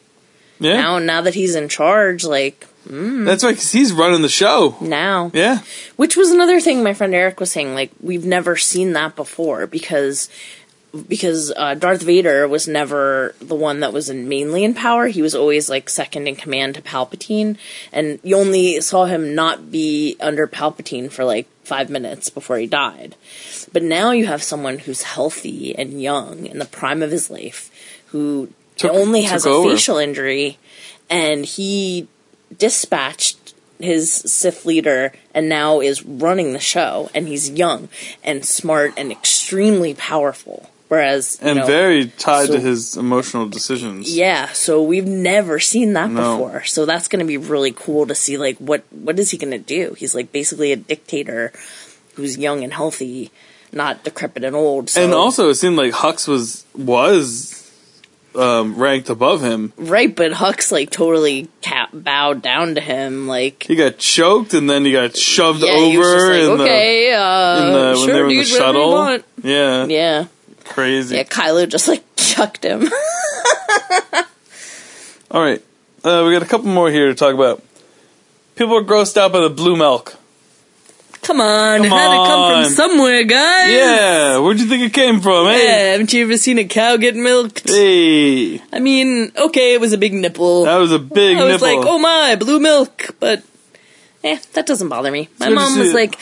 Yeah, 0.58 0.80
Now, 0.80 0.98
now 0.98 1.20
that 1.22 1.34
he's 1.34 1.54
in 1.54 1.68
charge, 1.68 2.24
like 2.24 2.66
that's 2.86 3.44
right. 3.44 3.50
Because 3.54 3.70
he's 3.72 3.92
running 3.92 4.22
the 4.22 4.28
show. 4.30 4.76
now, 4.80 5.30
Yeah, 5.34 5.58
Which 5.96 6.16
was 6.16 6.30
another 6.30 6.60
thing 6.60 6.82
my 6.82 6.94
friend 6.94 7.14
Eric 7.14 7.40
was 7.40 7.52
saying. 7.52 7.74
Like 7.74 7.90
we've 8.00 8.24
never 8.24 8.56
seen 8.56 8.92
that 8.94 9.16
before 9.16 9.66
because 9.66 10.28
because 11.08 11.52
uh, 11.56 11.74
Darth 11.74 12.02
Vader 12.02 12.46
was 12.46 12.68
never 12.68 13.34
the 13.40 13.54
one 13.54 13.80
that 13.80 13.92
was 13.92 14.10
in, 14.10 14.28
mainly 14.28 14.62
in 14.64 14.74
power. 14.74 15.06
He 15.06 15.22
was 15.22 15.34
always 15.34 15.70
like 15.70 15.88
second 15.88 16.28
in 16.28 16.36
command 16.36 16.74
to 16.74 16.82
Palpatine, 16.82 17.56
and 17.92 18.18
you 18.22 18.36
only 18.36 18.80
saw 18.80 19.06
him 19.06 19.34
not 19.34 19.70
be 19.70 20.16
under 20.20 20.46
Palpatine 20.46 21.10
for 21.10 21.24
like 21.24 21.46
five 21.64 21.88
minutes 21.88 22.28
before 22.28 22.58
he 22.58 22.66
died. 22.66 23.16
But 23.72 23.82
now 23.82 24.10
you 24.10 24.26
have 24.26 24.42
someone 24.42 24.80
who's 24.80 25.02
healthy 25.02 25.74
and 25.74 26.02
young 26.02 26.44
in 26.46 26.58
the 26.58 26.64
prime 26.66 27.02
of 27.02 27.10
his 27.10 27.30
life, 27.30 27.70
who 28.08 28.50
Took- 28.76 28.92
only 28.92 29.22
has 29.22 29.46
a 29.46 29.50
over. 29.50 29.70
facial 29.70 29.96
injury, 29.96 30.58
and 31.08 31.46
he 31.46 32.08
dispatched 32.58 33.54
his 33.78 34.12
Sith 34.12 34.64
leader 34.64 35.12
and 35.34 35.48
now 35.48 35.80
is 35.80 36.04
running 36.04 36.52
the 36.52 36.60
show 36.60 37.10
and 37.14 37.26
he's 37.26 37.50
young 37.50 37.88
and 38.22 38.44
smart 38.44 38.92
and 38.96 39.10
extremely 39.10 39.92
powerful. 39.94 40.70
Whereas 40.92 41.38
and 41.40 41.60
know, 41.60 41.64
very 41.66 42.08
tied 42.08 42.48
so- 42.48 42.52
to 42.56 42.60
his 42.60 42.98
emotional 42.98 43.48
decisions. 43.48 44.14
yeah, 44.14 44.52
so 44.52 44.82
we've 44.82 45.06
never 45.06 45.58
seen 45.58 45.94
that 45.94 46.10
No. 46.10 46.36
before. 46.36 46.64
So 46.64 46.84
that's 46.84 47.08
going 47.08 47.20
to 47.20 47.24
be 47.26 47.38
really 47.38 47.72
cool 47.72 48.06
to 48.08 48.14
see 48.14 48.36
like 48.36 48.58
what 48.58 48.84
what 48.90 49.18
is 49.18 49.30
he 49.30 49.38
going 49.38 49.52
to 49.52 49.58
do? 49.58 49.94
He's 49.96 50.14
like 50.14 50.32
basically 50.32 50.70
a 50.70 50.76
dictator 50.76 51.50
who's 52.16 52.36
young 52.36 52.62
and 52.62 52.74
healthy, 52.74 53.30
not 53.72 54.04
decrepit 54.04 54.44
and 54.44 54.54
old. 54.54 54.90
So. 54.90 55.02
And 55.02 55.14
also, 55.14 55.48
it 55.48 55.54
seemed 55.54 55.78
like 55.78 55.94
Hux 55.94 56.28
was 56.28 56.66
was 56.76 57.58
um, 58.34 58.76
ranked 58.76 59.08
above 59.08 59.40
him. 59.42 59.72
right, 59.78 60.14
but 60.14 60.32
Hux 60.32 60.70
like 60.72 60.90
totally 60.90 61.48
ca- 61.62 61.88
bowed 61.94 62.42
down 62.42 62.74
to 62.74 62.82
him 62.82 63.26
like 63.28 63.62
He 63.62 63.76
got 63.76 63.96
choked, 63.96 64.52
and 64.52 64.68
then 64.68 64.84
he 64.84 64.92
got 64.92 65.16
shoved 65.16 65.62
yeah, 65.62 65.74
he 65.74 65.96
was 65.96 66.06
just 66.06 66.16
over 66.18 66.32
like, 66.34 66.42
in 66.52 66.58
the 66.58 66.64
okay, 66.64 67.12
uh, 67.14 67.62
in 67.66 67.72
the 67.72 67.78
when 67.80 67.96
sure, 67.96 68.06
they 68.14 68.20
were 68.22 68.28
in 68.28 68.36
the 68.36 68.42
dude, 68.44 68.48
you 68.52 68.56
shuttle. 68.58 68.90
want." 68.92 69.24
Yeah, 69.42 69.86
Yeah. 69.86 70.26
Crazy. 70.72 71.16
Yeah, 71.16 71.24
Kylo 71.24 71.68
just 71.68 71.88
like 71.88 72.02
chucked 72.16 72.64
him. 72.64 72.82
All 75.30 75.40
right, 75.42 75.62
uh, 76.04 76.24
we 76.26 76.32
got 76.32 76.42
a 76.42 76.46
couple 76.46 76.68
more 76.68 76.90
here 76.90 77.08
to 77.08 77.14
talk 77.14 77.34
about. 77.34 77.62
People 78.54 78.76
are 78.76 78.82
grossed 78.84 79.16
out 79.16 79.32
by 79.32 79.40
the 79.40 79.48
blue 79.48 79.76
milk. 79.76 80.14
come 81.22 81.40
on, 81.40 81.84
it 81.84 81.88
Come 81.88 81.98
had 81.98 82.08
to 82.08 82.16
come 82.28 82.40
on. 82.40 82.64
from 82.64 82.72
somewhere, 82.74 83.24
guys. 83.24 83.72
Yeah, 83.72 84.38
where'd 84.40 84.58
you 84.60 84.66
think 84.66 84.82
it 84.82 84.92
came 84.92 85.22
from? 85.22 85.46
Hey, 85.46 85.64
Yeah, 85.64 85.92
haven't 85.92 86.12
you 86.12 86.24
ever 86.24 86.36
seen 86.36 86.58
a 86.58 86.64
cow 86.64 86.98
get 86.98 87.16
milked? 87.16 87.70
hey, 87.70 88.60
I 88.72 88.78
mean, 88.80 89.32
okay, 89.38 89.72
it 89.72 89.80
was 89.80 89.94
a 89.94 89.98
big 89.98 90.12
nipple. 90.12 90.64
that 90.64 90.76
was 90.76 90.92
a 90.92 90.98
big 90.98 91.38
I 91.38 91.44
was 91.44 91.62
nipple. 91.62 91.78
like, 91.78 91.86
oh 91.88 91.98
my, 91.98 92.36
blue 92.36 92.60
milk, 92.60 93.16
but 93.18 93.42
eh, 94.22 94.38
that 94.52 94.66
doesn't 94.66 94.90
bother 94.90 95.10
me. 95.10 95.30
My 95.40 95.46
good 95.46 95.50
to 95.50 95.54
mom 95.54 95.72
see 95.72 95.78
was 95.80 95.90
it. 95.90 95.94
like, 95.94 96.18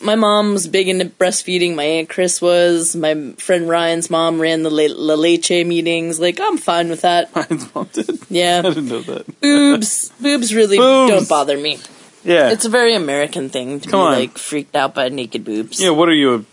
my 0.00 0.14
mom's 0.14 0.66
big 0.66 0.88
into 0.88 1.06
breastfeeding. 1.06 1.74
My 1.74 1.84
aunt 1.84 2.08
Chris 2.08 2.40
was. 2.40 2.94
My 2.96 3.32
friend 3.38 3.68
Ryan's 3.68 4.10
mom 4.10 4.40
ran 4.40 4.62
the 4.62 4.70
La, 4.70 5.14
Leche 5.14 5.50
meetings. 5.66 6.18
Like, 6.20 6.38
I'm 6.40 6.56
fine 6.58 6.88
with 6.88 7.02
that. 7.02 7.34
Mine's 7.34 7.74
mom 7.74 7.88
did. 7.92 8.18
Yeah, 8.30 8.58
I 8.64 8.68
didn't 8.68 8.88
know 8.88 9.00
that. 9.02 9.40
boobs, 9.40 10.10
boobs 10.20 10.54
really 10.54 10.76
Boobs. 10.78 11.10
don't 11.12 11.28
bother 11.28 11.56
me. 11.56 11.78
Yeah, 12.24 12.50
It's 12.50 12.64
a 12.64 12.68
very 12.68 12.94
American 12.94 13.48
thing 13.48 13.80
to 13.80 13.88
Come 13.88 14.00
be 14.00 14.04
on. 14.04 14.12
like 14.20 14.38
freaked 14.38 14.74
out 14.76 14.94
by 14.94 15.08
naked 15.08 15.44
boobs. 15.44 15.80
yeah. 15.80 15.90
What 15.90 16.08
are 16.08 16.14
you? 16.14 16.44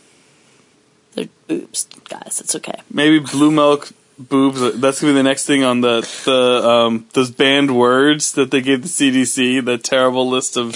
They're 1.16 1.28
boobs, 1.48 1.88
guys. 2.08 2.40
It's 2.40 2.56
okay. 2.56 2.80
Maybe 2.92 3.20
blue 3.20 3.52
milk 3.52 3.92
boobs. 4.18 4.80
That's 4.80 5.02
gonna 5.02 5.14
be 5.14 5.18
the 5.18 5.24
next 5.24 5.46
thing 5.46 5.64
on 5.64 5.82
the 5.82 6.02
the 6.26 6.68
um 6.70 7.06
those 7.14 7.32
banned 7.32 7.78
words 7.78 8.32
that 8.34 8.52
they 8.52 8.62
gave 8.62 8.82
the 8.82 8.88
CDC. 8.88 9.64
The 9.66 9.78
terrible 9.78 10.30
list 10.30 10.58
of 10.58 10.76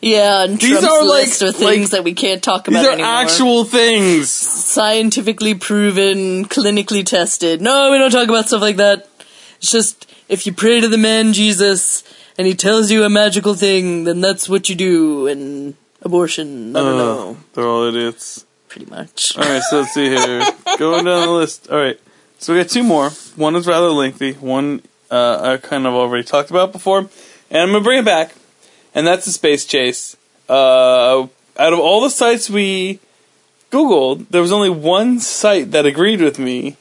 Yeah, 0.00 0.44
and 0.44 0.58
These 0.58 0.70
Trump's 0.80 0.86
are, 0.88 1.04
like- 1.04 1.26
list 1.26 1.42
of 1.42 1.60
like- 1.60 1.74
things 1.74 1.90
that 1.90 2.04
we 2.04 2.14
can't 2.14 2.42
talk 2.42 2.68
about. 2.68 2.80
These 2.80 2.88
are 2.88 2.92
anymore. 2.92 3.10
actual 3.12 3.64
things. 3.64 4.30
scientifically 4.30 5.54
proven, 5.54 6.44
clinically 6.46 7.04
tested. 7.04 7.60
No, 7.60 7.90
we 7.90 7.98
don't 7.98 8.10
talk 8.10 8.28
about 8.28 8.46
stuff 8.48 8.60
like 8.62 8.76
that. 8.76 9.08
It's 9.58 9.70
just 9.72 10.06
if 10.28 10.46
you 10.46 10.52
pray 10.52 10.80
to 10.80 10.88
the 10.88 10.98
man 10.98 11.32
Jesus 11.32 12.04
and 12.38 12.46
he 12.46 12.54
tells 12.54 12.90
you 12.90 13.04
a 13.04 13.08
magical 13.08 13.54
thing, 13.54 14.04
then 14.04 14.20
that's 14.20 14.48
what 14.48 14.68
you 14.68 14.74
do. 14.74 15.26
And 15.28 15.74
abortion, 16.02 16.76
I 16.76 16.80
don't 16.80 16.98
know, 16.98 17.36
they're 17.54 17.66
all 17.66 17.84
idiots. 17.84 18.44
pretty 18.68 18.90
much. 18.90 19.36
All 19.38 19.44
right, 19.44 19.62
so 19.62 19.80
let's 19.80 19.94
see 19.94 20.08
here. 20.08 20.44
Going 20.78 21.04
down 21.06 21.22
the 21.26 21.32
list. 21.32 21.68
All 21.70 21.78
right, 21.78 21.98
so 22.38 22.52
we 22.52 22.60
got 22.60 22.68
two 22.68 22.82
more. 22.82 23.10
One 23.36 23.56
is 23.56 23.66
rather 23.66 23.88
lengthy. 23.90 24.32
One 24.32 24.82
uh, 25.10 25.40
I 25.42 25.56
kind 25.56 25.86
of 25.86 25.94
already 25.94 26.24
talked 26.24 26.50
about 26.50 26.72
before, 26.72 26.98
and 27.50 27.62
I'm 27.62 27.68
gonna 27.68 27.80
bring 27.80 28.00
it 28.00 28.04
back. 28.04 28.34
And 28.94 29.06
that's 29.06 29.26
the 29.26 29.32
space 29.32 29.64
chase. 29.64 30.16
Uh, 30.48 31.26
out 31.58 31.72
of 31.72 31.78
all 31.78 32.00
the 32.00 32.10
sites 32.10 32.48
we 32.48 32.98
googled, 33.70 34.28
there 34.30 34.40
was 34.40 34.52
only 34.52 34.70
one 34.70 35.20
site 35.20 35.72
that 35.72 35.86
agreed 35.86 36.20
with 36.20 36.38
me 36.38 36.76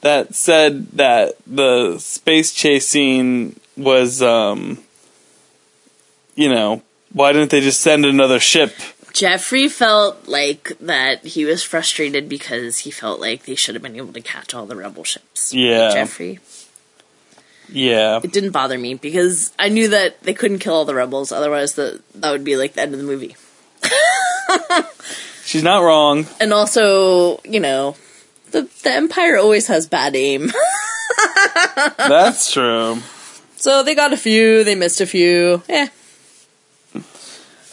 that 0.00 0.34
said 0.34 0.90
that 0.92 1.34
the 1.46 1.98
space 1.98 2.52
chase 2.52 2.88
scene 2.88 3.58
was, 3.76 4.20
um, 4.20 4.78
you 6.34 6.48
know, 6.48 6.82
why 7.12 7.32
didn't 7.32 7.50
they 7.50 7.60
just 7.60 7.80
send 7.80 8.04
another 8.04 8.40
ship? 8.40 8.74
Jeffrey 9.14 9.68
felt 9.68 10.26
like 10.26 10.76
that 10.80 11.24
he 11.24 11.44
was 11.44 11.62
frustrated 11.62 12.28
because 12.28 12.78
he 12.78 12.90
felt 12.90 13.20
like 13.20 13.44
they 13.44 13.54
should 13.54 13.76
have 13.76 13.82
been 13.82 13.94
able 13.94 14.12
to 14.12 14.20
catch 14.20 14.52
all 14.52 14.66
the 14.66 14.74
rebel 14.74 15.04
ships. 15.04 15.54
Yeah. 15.54 15.90
Jeffrey. 15.92 16.40
Yeah. 17.68 18.20
It 18.22 18.32
didn't 18.32 18.50
bother 18.50 18.76
me 18.76 18.94
because 18.94 19.52
I 19.56 19.68
knew 19.68 19.88
that 19.88 20.20
they 20.24 20.34
couldn't 20.34 20.58
kill 20.58 20.74
all 20.74 20.84
the 20.84 20.96
rebels, 20.96 21.30
otherwise 21.30 21.74
the 21.74 22.02
that 22.16 22.32
would 22.32 22.42
be 22.42 22.56
like 22.56 22.74
the 22.74 22.82
end 22.82 22.92
of 22.92 22.98
the 22.98 23.06
movie. 23.06 23.36
She's 25.44 25.62
not 25.62 25.78
wrong. 25.84 26.26
And 26.40 26.52
also, 26.52 27.40
you 27.44 27.60
know, 27.60 27.94
the 28.50 28.68
the 28.82 28.92
Empire 28.92 29.36
always 29.38 29.68
has 29.68 29.86
bad 29.86 30.16
aim. 30.16 30.50
That's 31.96 32.52
true. 32.52 32.98
so 33.56 33.84
they 33.84 33.94
got 33.94 34.12
a 34.12 34.16
few, 34.16 34.64
they 34.64 34.74
missed 34.74 35.00
a 35.00 35.06
few. 35.06 35.62
Eh. 35.68 35.86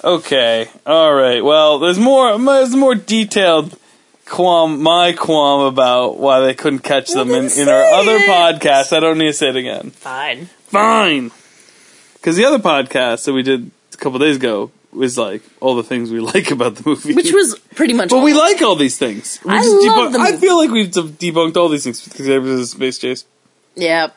Okay. 0.04 0.68
All 0.86 1.14
right. 1.14 1.44
Well, 1.44 1.80
there's 1.80 2.00
more. 2.00 2.38
There's 2.38 2.76
more 2.76 2.96
detailed 2.96 3.78
qualm. 4.26 4.82
My 4.82 5.14
qualm 5.14 5.62
about 5.68 6.18
why 6.18 6.40
they 6.42 6.54
couldn't 6.54 6.80
catch 6.80 7.12
them 7.12 7.30
in, 7.32 7.50
in 7.52 7.70
our 7.70 7.84
other 7.86 8.16
it. 8.16 8.30
podcast. 8.30 8.96
I 8.96 9.00
don't 9.00 9.18
need 9.18 9.28
to 9.28 9.34
say 9.34 9.50
it 9.50 9.56
again. 9.56 9.92
Fine. 9.92 10.46
Fine. 10.68 11.32
Because 12.14 12.36
the 12.38 12.46
other 12.46 12.60
podcast 12.60 13.26
that 13.26 13.34
we 13.34 13.44
did 13.44 13.70
a 13.94 13.98
couple 13.98 14.20
days 14.20 14.36
ago 14.38 14.72
was 14.94 15.18
like 15.18 15.42
all 15.60 15.76
the 15.76 15.84
things 15.84 16.12
we 16.12 16.20
like 16.34 16.52
about 16.52 16.76
the 16.76 16.84
movie. 16.90 17.14
Which 17.14 17.32
was 17.32 17.58
pretty 17.76 17.94
much 17.94 18.10
But 18.10 18.24
we 18.24 18.32
all. 18.34 18.38
like 18.40 18.62
all 18.62 18.76
these 18.76 18.98
things. 18.98 19.40
We 19.44 19.52
I 19.52 19.58
just 19.64 19.72
love 19.88 20.12
the 20.14 20.20
movie. 20.20 20.34
I 20.34 20.38
feel 20.38 20.58
like 20.58 20.70
we've 20.72 20.90
debunked 20.90 21.58
all 21.58 21.70
these 21.70 21.84
things 21.84 22.04
because 22.08 22.26
there 22.26 22.42
was 22.42 22.60
a 22.60 22.68
space 22.68 22.98
chase. 22.98 23.26
Yeah. 23.76 24.10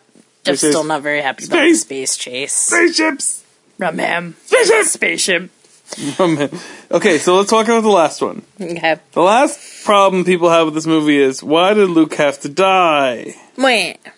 Space- 0.44 0.58
still 0.60 0.84
not 0.84 1.02
very 1.02 1.22
happy 1.22 1.44
about 1.46 1.56
the 1.60 1.74
Space- 1.74 1.80
space 1.82 2.16
chase. 2.16 2.52
Spaceships. 2.52 3.42
From 3.78 3.98
him. 3.98 4.36
Spaceships. 4.46 4.90
Spaceship. 4.92 5.50
okay, 6.90 7.18
so 7.18 7.36
let's 7.36 7.50
talk 7.50 7.66
about 7.66 7.82
the 7.82 7.88
last 7.88 8.20
one. 8.22 8.42
Okay. 8.60 8.96
The 9.12 9.22
last 9.22 9.84
problem 9.84 10.24
people 10.24 10.50
have 10.50 10.66
with 10.66 10.74
this 10.74 10.86
movie 10.86 11.18
is 11.18 11.42
why 11.42 11.74
did 11.74 11.88
Luke 11.90 12.14
have 12.14 12.40
to 12.40 12.48
die? 12.48 13.34
Wait. 13.56 13.98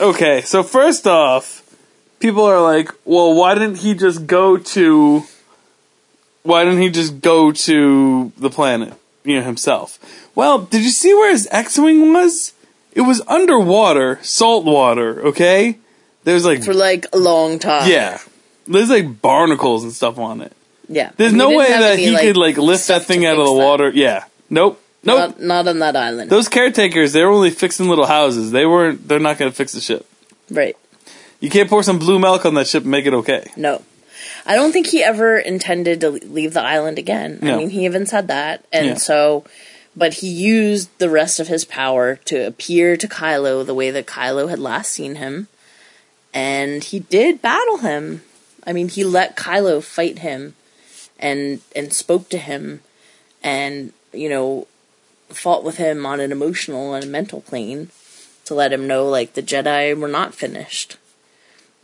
Okay, 0.00 0.40
so 0.40 0.64
first 0.64 1.06
off, 1.06 1.62
people 2.18 2.42
are 2.42 2.60
like, 2.60 2.90
well, 3.04 3.32
why 3.32 3.54
didn't 3.54 3.78
he 3.78 3.94
just 3.94 4.26
go 4.26 4.56
to. 4.56 5.22
Why 6.42 6.64
didn't 6.64 6.82
he 6.82 6.90
just 6.90 7.20
go 7.20 7.52
to 7.52 8.32
the 8.36 8.50
planet, 8.50 8.92
you 9.24 9.36
know, 9.38 9.42
himself? 9.46 9.98
Well, 10.34 10.58
did 10.58 10.82
you 10.82 10.90
see 10.90 11.14
where 11.14 11.30
his 11.30 11.46
X 11.50 11.78
Wing 11.78 12.12
was? 12.12 12.52
It 12.92 13.02
was 13.02 13.22
underwater, 13.28 14.18
salt 14.22 14.64
water, 14.64 15.28
okay? 15.28 15.78
There's 16.24 16.44
like. 16.44 16.64
For 16.64 16.74
like 16.74 17.06
a 17.12 17.18
long 17.18 17.60
time. 17.60 17.88
yeah. 17.88 18.18
There's 18.66 18.90
like 18.90 19.20
barnacles 19.20 19.84
and 19.84 19.92
stuff 19.92 20.18
on 20.18 20.40
it. 20.40 20.52
Yeah. 20.88 21.10
There's 21.16 21.32
no 21.32 21.50
way 21.50 21.68
that 21.68 21.94
any, 21.94 22.06
he 22.06 22.16
could 22.16 22.36
like 22.36 22.56
lift 22.56 22.88
that 22.88 23.04
thing 23.04 23.24
out 23.26 23.38
of 23.38 23.44
the 23.44 23.52
water. 23.52 23.90
Yeah. 23.94 24.24
Nope. 24.50 24.80
Nope. 25.02 25.18
Not, 25.38 25.40
not 25.40 25.68
on 25.68 25.78
that 25.80 25.96
island. 25.96 26.30
Those 26.30 26.48
caretakers, 26.48 27.12
they're 27.12 27.28
only 27.30 27.50
fixing 27.50 27.88
little 27.88 28.06
houses. 28.06 28.50
They 28.52 28.64
weren't. 28.66 29.06
They're 29.06 29.18
not 29.18 29.36
going 29.38 29.50
to 29.50 29.56
fix 29.56 29.72
the 29.72 29.80
ship. 29.80 30.06
right. 30.50 30.76
You 31.40 31.50
can't 31.50 31.68
pour 31.68 31.82
some 31.82 31.98
blue 31.98 32.18
milk 32.18 32.46
on 32.46 32.54
that 32.54 32.66
ship 32.66 32.84
and 32.84 32.90
make 32.90 33.04
it 33.04 33.12
okay. 33.12 33.50
No. 33.54 33.82
I 34.46 34.54
don't 34.54 34.72
think 34.72 34.86
he 34.86 35.02
ever 35.02 35.36
intended 35.36 36.00
to 36.00 36.10
leave 36.10 36.54
the 36.54 36.62
island 36.62 36.98
again. 36.98 37.40
I 37.42 37.56
mean, 37.56 37.68
he 37.68 37.84
even 37.84 38.06
said 38.06 38.28
that. 38.28 38.64
And 38.72 38.86
Yeah. 38.86 38.94
so, 38.94 39.44
but 39.94 40.14
he 40.14 40.28
used 40.28 40.88
the 40.98 41.10
rest 41.10 41.40
of 41.40 41.48
his 41.48 41.66
power 41.66 42.16
to 42.26 42.46
appear 42.46 42.96
to 42.96 43.06
Kylo 43.06 43.64
the 43.66 43.74
way 43.74 43.90
that 43.90 44.06
Kylo 44.06 44.48
had 44.48 44.58
last 44.58 44.90
seen 44.90 45.16
him. 45.16 45.48
And 46.32 46.82
he 46.82 47.00
did 47.00 47.42
battle 47.42 47.78
him. 47.78 48.22
I 48.66 48.72
mean, 48.72 48.88
he 48.88 49.04
let 49.04 49.36
Kylo 49.36 49.82
fight 49.82 50.20
him 50.20 50.54
and 51.18 51.60
and 51.76 51.92
spoke 51.92 52.28
to 52.30 52.38
him 52.38 52.80
and, 53.42 53.92
you 54.12 54.28
know, 54.28 54.66
fought 55.28 55.64
with 55.64 55.76
him 55.76 56.06
on 56.06 56.20
an 56.20 56.32
emotional 56.32 56.94
and 56.94 57.10
mental 57.12 57.40
plane 57.40 57.90
to 58.46 58.54
let 58.54 58.72
him 58.72 58.86
know, 58.86 59.06
like, 59.08 59.34
the 59.34 59.42
Jedi 59.42 59.98
were 59.98 60.08
not 60.08 60.34
finished. 60.34 60.96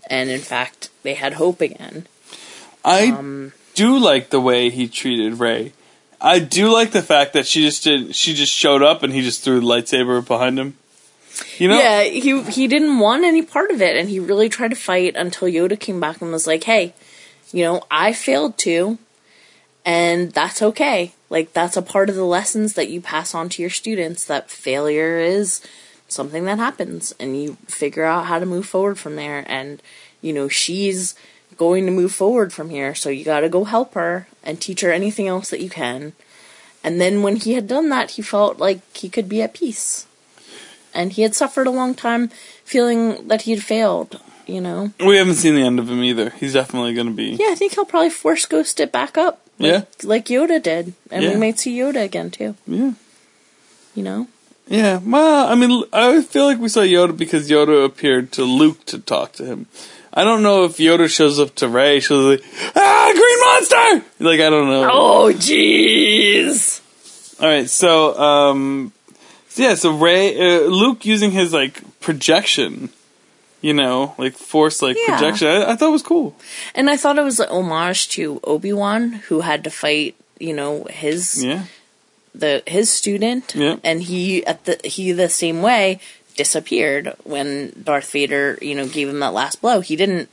And 0.09 0.31
in 0.31 0.41
fact, 0.41 0.91
they 1.03 1.15
had 1.15 1.35
hope 1.35 1.61
again. 1.61 2.07
I 2.85 3.09
Um, 3.09 3.53
do 3.75 3.99
like 3.99 4.31
the 4.31 4.41
way 4.41 4.71
he 4.71 4.89
treated 4.89 5.39
Rey. 5.39 5.73
I 6.21 6.39
do 6.39 6.71
like 6.71 6.93
the 6.93 7.03
fact 7.03 7.33
that 7.33 7.47
she 7.47 7.63
just 7.63 7.85
did. 7.85 8.15
She 8.15 8.35
just 8.35 8.53
showed 8.53 8.83
up 8.83 9.03
and 9.03 9.13
he 9.13 9.23
just 9.23 9.43
threw 9.43 9.61
the 9.61 9.67
lightsaber 9.67 10.27
behind 10.27 10.59
him. 10.59 10.77
You 11.59 11.69
know, 11.69 11.79
Yeah, 11.79 12.03
he 12.03 12.43
he 12.43 12.67
didn't 12.67 12.99
want 12.99 13.25
any 13.25 13.43
part 13.43 13.71
of 13.71 13.83
it, 13.83 13.97
and 13.97 14.09
he 14.09 14.19
really 14.19 14.49
tried 14.49 14.71
to 14.71 14.77
fight 14.77 15.15
until 15.17 15.49
Yoda 15.49 15.79
came 15.79 16.01
back 16.01 16.21
and 16.21 16.33
was 16.33 16.47
like, 16.47 16.65
"Hey, 16.65 16.95
you 17.53 17.65
know, 17.65 17.83
I 17.91 18.13
failed 18.13 18.59
too, 18.59 18.99
and 19.85 20.33
that's 20.33 20.63
okay. 20.63 21.13
Like 21.29 21.53
that's 21.53 21.77
a 21.77 21.83
part 21.83 22.09
of 22.09 22.17
the 22.17 22.25
lessons 22.25 22.75
that 22.75 22.91
you 22.91 23.01
pass 23.01 23.35
on 23.35 23.49
to 23.51 23.63
your 23.63 23.71
students. 23.71 24.25
That 24.25 24.51
failure 24.51 25.19
is 25.19 25.61
something 26.09 26.45
that 26.45 26.59
happens, 26.59 27.15
and 27.21 27.41
you 27.41 27.57
figure 27.67 28.05
out 28.05 28.27
how 28.27 28.39
to 28.39 28.47
move 28.47 28.67
forward 28.67 28.99
from 28.99 29.17
there. 29.17 29.45
And 29.47 29.83
you 30.21 30.33
know, 30.33 30.49
she's 30.49 31.15
going 31.57 31.85
to 31.87 31.93
move 31.93 32.13
forward 32.13 32.53
from 32.53 32.71
here, 32.71 32.95
so 32.95 33.11
you 33.11 33.25
got 33.25 33.41
to 33.41 33.49
go 33.49 33.65
help 33.65 33.95
her 33.95 34.27
and 34.43 34.61
teach 34.61 34.81
her 34.81 34.93
anything 34.93 35.29
else 35.29 35.51
that 35.51 35.61
you 35.61 35.71
can." 35.71 36.13
And 36.83 36.99
then 36.99 37.23
when 37.23 37.37
he 37.37 37.53
had 37.53 37.69
done 37.69 37.91
that, 37.91 38.13
he 38.13 38.23
felt 38.23 38.59
like 38.59 38.81
he 38.97 39.11
could 39.11 39.29
be 39.29 39.43
at 39.43 39.53
peace 39.53 40.07
and 40.95 41.13
he 41.13 41.23
had 41.23 41.35
suffered 41.35 41.67
a 41.67 41.71
long 41.71 41.95
time 41.95 42.29
feeling 42.65 43.27
that 43.29 43.43
he 43.43 43.51
had 43.53 43.63
failed 43.63 44.21
you 44.47 44.61
know 44.61 44.93
we 45.05 45.17
haven't 45.17 45.35
seen 45.35 45.55
the 45.55 45.63
end 45.63 45.79
of 45.79 45.89
him 45.89 46.03
either. 46.03 46.31
He's 46.31 46.53
definitely 46.55 46.95
going 46.95 47.07
to 47.07 47.13
be. 47.13 47.31
yeah 47.39 47.49
i 47.51 47.55
think 47.55 47.75
he'll 47.75 47.85
probably 47.85 48.11
force 48.11 48.47
ghost 48.47 48.81
it 48.81 48.91
back 48.93 49.17
up 49.19 49.41
like, 49.59 49.71
Yeah. 49.73 49.83
like 50.05 50.27
yoda 50.27 50.63
did 50.63 50.95
and 51.11 51.23
Yeah. 51.23 51.31
we 51.31 51.37
might 51.37 51.59
see 51.59 51.77
yoda 51.79 52.03
again 52.03 52.31
too 52.31 52.55
Yeah. 52.67 52.93
you 53.95 54.03
know 54.03 54.27
Yeah, 54.69 55.01
well, 55.05 55.49
I 55.51 55.57
mean, 55.57 55.83
I 55.93 56.23
feel 56.23 56.45
like 56.47 56.61
we 56.61 56.69
saw 56.69 56.83
Yoda 56.87 57.17
because 57.17 57.51
Yoda 57.51 57.85
appeared 57.85 58.31
to 58.39 58.45
Luke 58.45 58.85
to 58.87 59.01
talk 59.01 59.33
to 59.39 59.45
him. 59.45 59.67
I 60.15 60.23
don't 60.23 60.45
know 60.45 60.63
if 60.63 60.77
Yoda 60.79 61.09
shows 61.11 61.41
up 61.41 61.57
to 61.57 61.67
Rey. 61.67 61.99
She's 61.99 62.11
like, 62.33 62.45
"Ah, 62.77 63.11
green 63.11 63.41
monster!" 63.47 64.07
Like 64.23 64.39
I 64.39 64.49
don't 64.49 64.69
know. 64.71 64.87
oh 64.89 65.33
jeez 65.35 66.81
All 67.43 67.49
right, 67.49 67.69
so 67.69 68.15
um, 68.19 68.93
so 69.51 69.63
yeah, 69.63 69.75
so 69.75 69.91
Rey, 69.97 70.35
uh, 70.39 70.61
Luke 70.69 71.05
using 71.05 71.33
his 71.33 71.53
like 71.53 71.83
projection, 72.01 72.89
you 73.61 73.75
know, 73.75 74.15
like 74.17 74.35
force 74.35 74.81
like 74.81 74.97
Yeah. 74.97 75.19
projection. 75.19 75.49
I, 75.49 75.73
I 75.73 75.77
thought 75.77 75.89
it 75.91 75.99
was 76.01 76.03
cool. 76.03 76.35
and 76.75 76.89
i 76.89 76.97
thought 76.97 77.19
it 77.19 77.25
was 77.25 77.39
an 77.41 77.49
homage 77.51 78.09
to 78.17 78.41
obi-wan 78.45 79.13
who 79.29 79.41
had 79.43 79.63
to 79.65 79.71
fight 79.71 80.15
you 80.39 80.55
know 80.55 80.85
his 80.89 81.45
Yeah, 81.45 81.65
the 82.35 82.63
his 82.67 82.89
student 82.91 83.53
Yeah. 83.55 83.77
and 83.85 84.03
he 84.03 84.47
at 84.47 84.65
the 84.65 84.81
he 84.85 85.13
the 85.13 85.29
same 85.29 85.61
way 85.63 85.99
disappeared 86.37 87.13
when 87.25 87.73
Darth 87.85 88.11
Vader 88.13 88.57
you 88.63 88.75
know 88.75 88.87
gave 88.89 89.09
him 89.13 89.21
that 89.21 89.35
last 89.35 89.61
blow 89.61 89.81
he 89.81 89.97
didn't 89.97 90.33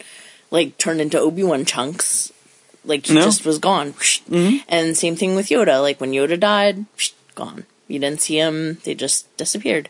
like 0.51 0.77
turn 0.77 1.01
into 1.01 1.19
Obi-Wan 1.19 1.65
chunks 1.65 2.31
like 2.85 3.07
he 3.07 3.15
No. 3.15 3.25
just 3.27 3.43
was 3.45 3.59
gone 3.59 3.93
and 4.69 4.95
same 4.95 5.15
thing 5.17 5.35
with 5.35 5.47
Yoda 5.49 5.81
like 5.81 5.99
when 5.99 6.11
Yoda 6.13 6.39
died 6.39 6.85
gone 7.35 7.65
you 7.87 7.99
didn't 7.99 8.21
see 8.21 8.37
him. 8.37 8.79
They 8.83 8.95
just 8.95 9.35
disappeared. 9.37 9.89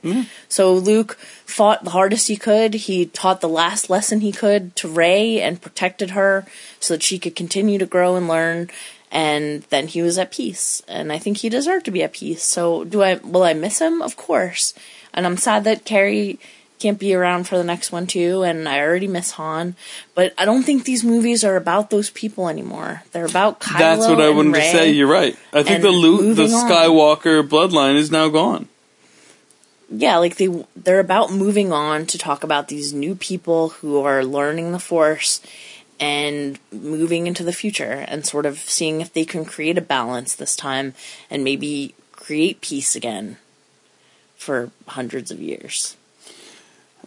So 0.50 0.74
Luke 0.74 1.18
fought 1.46 1.84
the 1.84 1.92
hardest 1.92 2.28
he 2.28 2.38
could. 2.38 2.74
He 2.74 3.08
taught 3.08 3.42
the 3.42 3.50
last 3.50 3.90
lesson 3.90 4.22
he 4.22 4.32
could 4.32 4.76
to 4.78 4.88
Rey 4.88 5.42
and 5.42 5.62
protected 5.62 6.12
her 6.12 6.46
so 6.80 6.94
that 6.94 7.04
she 7.04 7.20
could 7.20 7.36
continue 7.36 7.78
to 7.80 7.86
grow 7.86 8.16
and 8.16 8.28
learn. 8.28 8.70
And 9.12 9.64
then 9.70 9.88
he 9.88 10.02
was 10.02 10.18
at 10.18 10.32
peace. 10.32 10.84
And 10.88 11.12
i 11.12 11.18
think 11.18 11.38
he 11.38 11.50
deserved 11.50 11.86
to 11.86 11.92
be 11.92 12.04
at 12.04 12.14
peace. 12.14 12.44
So 12.44 12.84
do 12.84 13.02
i 13.02 13.16
will 13.16 13.44
i 13.44 13.54
miss 13.54 13.80
him? 13.80 14.02
Of 14.02 14.18
course. 14.18 14.74
And 15.14 15.26
i'm 15.26 15.38
sad 15.38 15.64
that 15.64 15.86
carrie 15.86 16.40
can't 16.80 17.00
be 17.00 17.14
around 17.14 17.48
for 17.48 17.58
the 17.58 17.64
next 17.64 17.92
one 17.92 18.06
too 18.08 18.44
and 18.44 18.68
i 18.70 18.80
already 18.80 19.08
miss 19.08 19.32
han 19.32 19.76
but 20.16 20.34
i 20.38 20.46
don't 20.46 20.64
think 20.64 20.84
these 20.84 21.04
movies 21.04 21.44
are 21.44 21.56
about 21.56 21.90
those 21.90 22.10
people 22.12 22.48
anymore 22.50 23.04
they're 23.12 23.26
about 23.26 23.60
Kylo 23.60 23.78
that's 23.80 24.08
what 24.08 24.22
I 24.22 24.30
wanted 24.30 24.56
to 24.56 24.62
say. 24.62 24.92
You're 24.92 25.08
right. 25.08 25.36
I 25.54 25.64
think 25.64 25.82
the 25.82 25.90
Luke, 25.90 26.22
the 26.22 26.44
moving 26.44 26.54
on. 26.54 26.70
Skywalker 26.70 27.48
bloodline 27.48 27.96
is 27.96 28.12
now 28.12 28.30
gone. 28.30 28.68
yeah 29.90 30.18
like 30.18 30.38
they 30.38 30.48
they're 30.76 31.00
about 31.00 31.32
moving 31.32 31.72
on 31.72 32.06
to 32.06 32.18
talk 32.18 32.44
about 32.44 32.68
these 32.68 32.94
new 32.94 33.16
people 33.16 33.70
who 33.70 34.02
are 34.02 34.24
learning 34.24 34.72
the 34.72 34.80
force 34.80 35.42
and 36.00 36.60
moving 36.72 37.26
into 37.28 37.44
the 37.44 37.54
future 37.54 38.06
and 38.08 38.26
sort 38.26 38.46
of 38.46 38.60
seeing 38.60 39.02
if 39.02 39.12
they 39.14 39.26
can 39.26 39.46
create 39.46 39.78
a 39.78 39.82
balance 39.82 40.36
this 40.36 40.56
time 40.56 40.94
and 41.30 41.44
maybe 41.44 41.96
create 42.12 42.62
peace 42.62 42.96
again 42.96 43.38
for 44.36 44.70
hundreds 44.88 45.32
of 45.32 45.40
years. 45.40 45.96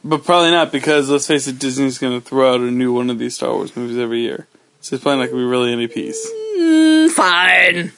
But 0.02 0.24
probably 0.24 0.50
not 0.50 0.72
because 0.72 1.10
let's 1.10 1.26
face 1.26 1.46
it, 1.46 1.58
Disney's 1.58 1.98
going 1.98 2.18
to 2.18 2.26
throw 2.26 2.54
out 2.54 2.60
a 2.60 2.70
new 2.70 2.92
one 2.92 3.10
of 3.10 3.18
these 3.18 3.34
Star 3.34 3.52
Wars 3.52 3.76
movies 3.76 3.98
every 3.98 4.20
year. 4.20 4.46
So 4.80 4.94
it's 4.94 5.02
probably 5.02 5.20
not 5.20 5.30
going 5.30 5.42
to 5.42 5.46
be 5.46 5.50
really 5.50 5.72
any 5.72 5.88
peace. 5.88 6.26
Mm, 6.56 7.10
fine. 7.10 7.92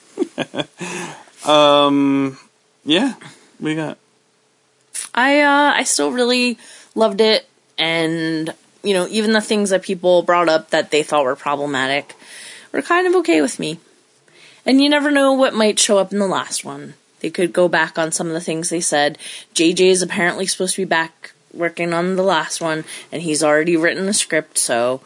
Um, 1.44 2.38
yeah, 2.84 3.14
we 3.60 3.74
got. 3.74 3.98
I 5.14 5.40
uh 5.40 5.72
I 5.76 5.82
still 5.82 6.12
really 6.12 6.58
loved 6.94 7.20
it 7.20 7.46
and 7.78 8.54
you 8.82 8.94
know, 8.94 9.06
even 9.08 9.32
the 9.32 9.40
things 9.40 9.70
that 9.70 9.82
people 9.82 10.22
brought 10.22 10.48
up 10.48 10.70
that 10.70 10.90
they 10.90 11.02
thought 11.02 11.24
were 11.24 11.36
problematic 11.36 12.14
were 12.72 12.82
kind 12.82 13.06
of 13.06 13.14
okay 13.16 13.40
with 13.40 13.58
me. 13.58 13.78
And 14.64 14.80
you 14.80 14.88
never 14.88 15.10
know 15.10 15.32
what 15.32 15.54
might 15.54 15.78
show 15.78 15.98
up 15.98 16.12
in 16.12 16.18
the 16.18 16.26
last 16.26 16.64
one. 16.64 16.94
They 17.20 17.30
could 17.30 17.52
go 17.52 17.68
back 17.68 17.98
on 17.98 18.10
some 18.10 18.26
of 18.26 18.32
the 18.32 18.40
things 18.40 18.70
they 18.70 18.80
said. 18.80 19.18
JJ 19.54 19.80
is 19.80 20.02
apparently 20.02 20.46
supposed 20.46 20.74
to 20.74 20.82
be 20.82 20.86
back 20.86 21.32
working 21.52 21.92
on 21.92 22.16
the 22.16 22.22
last 22.22 22.60
one 22.60 22.84
and 23.10 23.22
he's 23.22 23.42
already 23.42 23.76
written 23.76 24.06
the 24.06 24.14
script, 24.14 24.58
so 24.58 25.00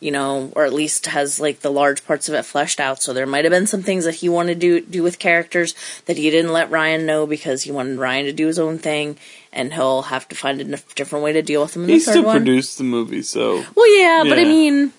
you 0.00 0.10
know, 0.10 0.50
or 0.56 0.64
at 0.64 0.72
least 0.72 1.04
has 1.06 1.38
like 1.38 1.60
the 1.60 1.70
large 1.70 2.06
parts 2.06 2.26
of 2.26 2.34
it 2.34 2.42
fleshed 2.46 2.80
out. 2.80 3.02
So 3.02 3.12
there 3.12 3.26
might 3.26 3.44
have 3.44 3.52
been 3.52 3.66
some 3.66 3.82
things 3.82 4.06
that 4.06 4.14
he 4.14 4.30
wanted 4.30 4.54
to 4.58 4.80
do, 4.80 4.80
do 4.80 5.02
with 5.02 5.18
characters 5.18 5.74
that 6.06 6.16
he 6.16 6.30
didn't 6.30 6.54
let 6.54 6.70
Ryan 6.70 7.04
know 7.04 7.26
because 7.26 7.64
he 7.64 7.70
wanted 7.70 7.98
Ryan 7.98 8.24
to 8.24 8.32
do 8.32 8.46
his 8.46 8.58
own 8.58 8.78
thing, 8.78 9.18
and 9.52 9.74
he'll 9.74 10.02
have 10.02 10.26
to 10.30 10.34
find 10.34 10.58
a 10.58 10.64
different 10.94 11.22
way 11.22 11.34
to 11.34 11.42
deal 11.42 11.60
with 11.60 11.76
him 11.76 11.82
in 11.84 11.90
He 11.90 11.98
the 11.98 12.04
third 12.06 12.10
still 12.12 12.24
one. 12.24 12.36
produced 12.38 12.78
the 12.78 12.84
movie, 12.84 13.20
so 13.20 13.62
well, 13.74 13.98
yeah, 14.00 14.24
but 14.26 14.38
I 14.38 14.44
mean, 14.44 14.92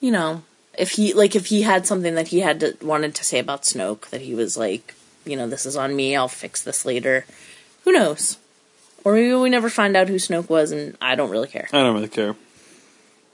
you 0.00 0.10
know, 0.10 0.42
if 0.78 0.92
he 0.92 1.12
like 1.12 1.36
if 1.36 1.46
he 1.46 1.60
had 1.60 1.86
something 1.86 2.14
that 2.14 2.28
he 2.28 2.40
had 2.40 2.60
to, 2.60 2.74
wanted 2.80 3.14
to 3.16 3.24
say 3.24 3.38
about 3.38 3.64
Snoke, 3.64 4.08
that 4.08 4.22
he 4.22 4.34
was 4.34 4.56
like, 4.56 4.94
you 5.26 5.36
know, 5.36 5.46
this 5.46 5.66
is 5.66 5.76
on 5.76 5.94
me. 5.94 6.16
I'll 6.16 6.28
fix 6.28 6.62
this 6.62 6.86
later. 6.86 7.26
Who 7.84 7.92
knows? 7.92 8.38
Or 9.04 9.14
maybe 9.14 9.34
we 9.34 9.50
never 9.50 9.68
find 9.68 9.96
out 9.96 10.08
who 10.08 10.16
Snoke 10.16 10.48
was, 10.48 10.70
and 10.70 10.96
I 11.00 11.14
don't 11.14 11.30
really 11.30 11.48
care. 11.48 11.68
I 11.72 11.82
don't 11.82 11.94
really 11.94 12.08
care. 12.08 12.36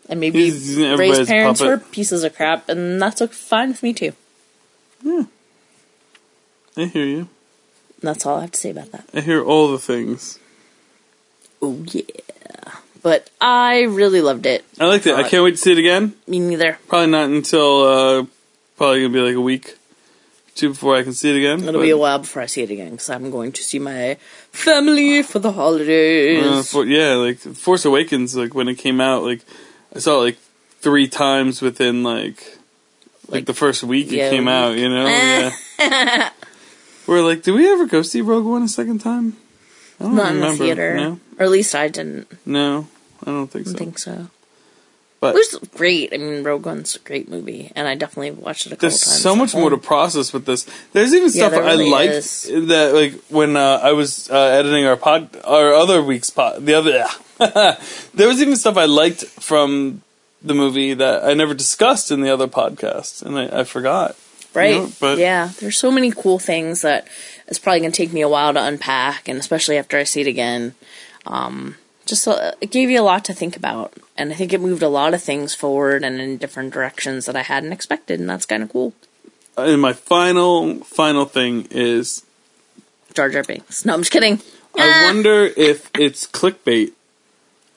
And 0.08 0.20
maybe 0.20 0.50
He's- 0.50 0.76
Rey's 0.98 1.26
parents 1.26 1.60
puppet. 1.60 1.80
were 1.80 1.86
pieces 1.90 2.24
of 2.24 2.34
crap, 2.34 2.68
and 2.68 3.00
that's 3.00 3.20
okay, 3.20 3.32
fine 3.32 3.68
with 3.68 3.82
me 3.82 3.92
too. 3.92 4.12
Yeah. 5.02 5.24
I 6.76 6.84
hear 6.86 7.04
you. 7.04 7.28
That's 8.00 8.24
all 8.24 8.38
I 8.38 8.42
have 8.42 8.52
to 8.52 8.60
say 8.60 8.70
about 8.70 8.92
that. 8.92 9.04
I 9.12 9.20
hear 9.20 9.42
all 9.42 9.70
the 9.70 9.78
things. 9.78 10.38
Oh 11.60 11.84
yeah, 11.90 12.02
but 13.02 13.28
I 13.40 13.82
really 13.82 14.20
loved 14.20 14.46
it. 14.46 14.64
I 14.78 14.86
liked 14.86 15.06
it. 15.06 15.16
I 15.16 15.28
can't 15.28 15.42
wait 15.42 15.52
to 15.52 15.56
see 15.56 15.72
it 15.72 15.78
again. 15.78 16.14
Me 16.28 16.38
neither. 16.38 16.78
Probably 16.86 17.10
not 17.10 17.28
until 17.30 17.82
uh, 17.82 18.26
probably 18.76 19.02
gonna 19.02 19.12
be 19.12 19.20
like 19.20 19.34
a 19.34 19.40
week, 19.40 19.76
two 20.54 20.68
before 20.70 20.94
I 20.94 21.02
can 21.02 21.12
see 21.14 21.30
it 21.30 21.36
again. 21.36 21.60
It'll 21.60 21.80
but, 21.80 21.82
be 21.82 21.90
a 21.90 21.98
while 21.98 22.20
before 22.20 22.42
I 22.42 22.46
see 22.46 22.62
it 22.62 22.70
again 22.70 22.92
because 22.92 23.10
I'm 23.10 23.32
going 23.32 23.50
to 23.52 23.62
see 23.64 23.80
my 23.80 24.16
family 24.58 25.22
for 25.22 25.38
the 25.38 25.52
holidays. 25.52 26.44
Uh, 26.44 26.62
for, 26.62 26.84
yeah, 26.84 27.14
like 27.14 27.38
Force 27.38 27.84
Awakens, 27.84 28.36
like 28.36 28.54
when 28.54 28.68
it 28.68 28.76
came 28.76 29.00
out, 29.00 29.22
like 29.22 29.40
I 29.94 29.98
saw 30.00 30.20
it 30.20 30.24
like 30.24 30.38
three 30.80 31.08
times 31.08 31.62
within 31.62 32.02
like 32.02 32.36
like, 33.28 33.32
Like, 33.32 33.46
the 33.46 33.54
first 33.54 33.82
week 33.84 34.10
yeah, 34.10 34.26
it 34.26 34.30
came 34.30 34.48
a 34.48 34.50
out. 34.50 34.76
You 34.78 34.88
know, 34.88 35.06
yeah. 35.06 36.30
We're 37.06 37.22
like, 37.22 37.42
did 37.42 37.52
we 37.54 37.70
ever 37.70 37.86
go 37.86 38.02
see 38.02 38.20
Rogue 38.20 38.44
One 38.44 38.62
a 38.62 38.68
second 38.68 38.98
time? 39.00 39.36
I 40.00 40.04
don't 40.04 40.14
Not 40.14 40.30
in 40.32 40.40
the 40.40 40.42
remember. 40.42 40.64
theater, 40.64 40.94
No, 40.96 41.20
or 41.38 41.44
at 41.44 41.50
least 41.50 41.74
I 41.74 41.88
didn't 41.88 42.28
no, 42.46 42.86
I 43.22 43.30
don't 43.30 43.48
think 43.50 43.66
so. 43.66 43.76
think 43.76 43.98
so. 43.98 44.28
But 45.20 45.34
It 45.34 45.38
was 45.52 45.68
great. 45.74 46.12
I 46.12 46.16
mean, 46.18 46.44
Rogue 46.44 46.64
One's 46.64 46.94
a 46.94 47.00
great 47.00 47.28
movie, 47.28 47.72
and 47.74 47.88
I 47.88 47.96
definitely 47.96 48.30
watched 48.30 48.66
it 48.66 48.72
a 48.72 48.76
couple 48.76 48.88
There's 48.88 49.00
times. 49.00 49.20
so 49.20 49.34
much 49.34 49.52
more 49.54 49.68
to 49.70 49.76
process 49.76 50.32
with 50.32 50.44
this. 50.46 50.64
There's 50.92 51.12
even 51.12 51.24
Yeah, 51.24 51.48
stuff 51.48 51.50
there 51.52 51.64
really 51.64 51.88
I 51.88 51.90
liked 51.90 52.12
is. 52.14 52.42
that, 52.68 52.94
like 52.94 53.14
when 53.28 53.56
uh, 53.56 53.80
I 53.82 53.92
was 53.92 54.30
uh, 54.30 54.38
editing 54.38 54.86
our 54.86 54.96
pod, 54.96 55.28
our 55.44 55.74
other 55.74 56.02
week's 56.04 56.30
pod, 56.30 56.64
the 56.64 56.74
other, 56.74 57.04
there 58.14 58.28
was 58.28 58.40
even 58.40 58.54
stuff 58.56 58.76
I 58.76 58.84
liked 58.84 59.24
from 59.24 60.02
the 60.40 60.54
movie 60.54 60.94
that 60.94 61.24
I 61.24 61.34
never 61.34 61.52
discussed 61.52 62.12
in 62.12 62.20
the 62.20 62.30
other 62.30 62.46
podcast, 62.46 63.22
and 63.24 63.36
I, 63.38 63.60
I 63.60 63.64
forgot. 63.64 64.16
right? 64.54 64.76
know, 64.76 64.92
but- 65.00 65.18
yeah, 65.18 65.50
there's 65.58 65.76
so 65.76 65.90
many 65.90 66.12
cool 66.12 66.38
things 66.38 66.82
that 66.82 67.08
it's 67.48 67.58
probably 67.58 67.80
going 67.80 67.90
to 67.90 67.96
take 67.96 68.12
me 68.12 68.20
a 68.20 68.28
while 68.28 68.52
to 68.54 68.62
unpack, 68.62 69.26
and 69.28 69.38
especially 69.40 69.78
after 69.78 69.98
I 69.98 70.04
see 70.04 70.20
it 70.20 70.26
again. 70.28 70.74
Um, 71.26 71.74
just 72.06 72.26
uh, 72.28 72.52
it 72.60 72.70
gave 72.70 72.88
you 72.88 73.00
a 73.00 73.02
lot 73.02 73.24
to 73.26 73.34
think 73.34 73.56
about, 73.56 73.92
and 74.18 74.32
I 74.32 74.34
think 74.34 74.52
it 74.52 74.60
moved 74.60 74.82
a 74.82 74.88
lot 74.88 75.14
of 75.14 75.22
things 75.22 75.54
forward 75.54 76.02
and 76.04 76.20
in 76.20 76.36
different 76.36 76.74
directions 76.74 77.24
that 77.26 77.36
I 77.36 77.42
hadn't 77.42 77.72
expected, 77.72 78.20
and 78.20 78.28
that's 78.28 78.44
kind 78.44 78.62
of 78.62 78.68
cool. 78.70 78.92
and 79.56 79.80
my 79.80 79.92
final 79.94 80.80
final 80.84 81.24
thing 81.24 81.66
is 81.70 82.22
Jar 83.14 83.30
Jar 83.30 83.42
Binks. 83.44 83.84
No, 83.86 83.94
I'm 83.94 84.00
just 84.02 84.12
kidding. 84.12 84.40
I 84.76 84.86
Ah. 84.88 85.02
wonder 85.06 85.46
if 85.56 85.90
it's 85.94 86.26
clickbait. 86.26 86.92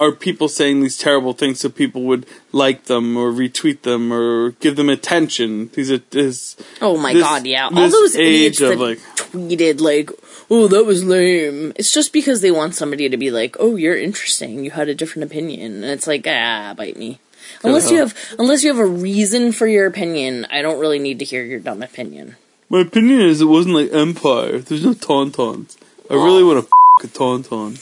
Are 0.02 0.12
people 0.12 0.48
saying 0.50 0.82
these 0.82 0.98
terrible 0.98 1.34
things 1.34 1.60
so 1.60 1.70
people 1.70 2.02
would 2.10 2.26
like 2.52 2.86
them 2.86 3.16
or 3.16 3.32
retweet 3.32 3.84
them 3.84 4.12
or 4.12 4.52
give 4.60 4.76
them 4.76 4.90
attention? 4.90 5.70
These 5.74 5.92
are 5.92 6.00
this. 6.10 6.58
Oh 6.82 6.98
my 6.98 7.14
this- 7.14 7.22
god, 7.22 7.46
yeah. 7.46 7.70
All 7.72 7.88
those 7.90 8.16
age 8.16 8.60
of, 8.62 8.70
that 8.70 8.80
like- 8.80 9.00
tweeted 9.16 9.80
like, 9.80 10.10
"Oh, 10.50 10.68
that 10.68 10.86
was 10.86 11.04
lame." 11.06 11.72
It's 11.76 11.94
just 11.94 12.12
because 12.14 12.42
they 12.42 12.50
want 12.50 12.74
somebody 12.74 13.10
to 13.10 13.16
be 13.18 13.30
like, 13.30 13.56
"Oh, 13.60 13.76
you're 13.76 13.96
interesting. 13.96 14.66
You 14.66 14.72
had 14.72 14.90
a 14.90 14.96
different 14.96 15.30
opinion." 15.30 15.84
And 15.84 15.86
it's 15.86 16.08
like, 16.08 16.26
"Ah, 16.28 16.74
bite 16.76 16.98
me." 16.98 17.20
Unless 17.64 17.92
you 17.92 17.98
have 18.00 18.16
unless 18.40 18.64
you 18.64 18.70
have 18.74 18.80
a 18.80 18.86
reason 18.86 19.52
for 19.52 19.68
your 19.68 19.86
opinion, 19.86 20.48
I 20.50 20.64
don't 20.64 20.80
really 20.80 21.00
need 21.00 21.20
to 21.20 21.26
hear 21.26 21.44
your 21.44 21.60
dumb 21.60 21.84
opinion. 21.84 22.38
My 22.70 22.80
opinion 22.82 23.22
is 23.22 23.40
it 23.42 23.46
wasn't 23.46 23.76
like 23.76 23.94
Empire. 23.94 24.58
There's 24.60 24.84
no 24.84 24.94
tauntauns. 24.94 25.78
I 26.10 26.16
really 26.16 26.44
want 26.44 26.66
to 26.66 26.66
f- 26.66 27.06
a 27.06 27.08
tauntaun. 27.08 27.78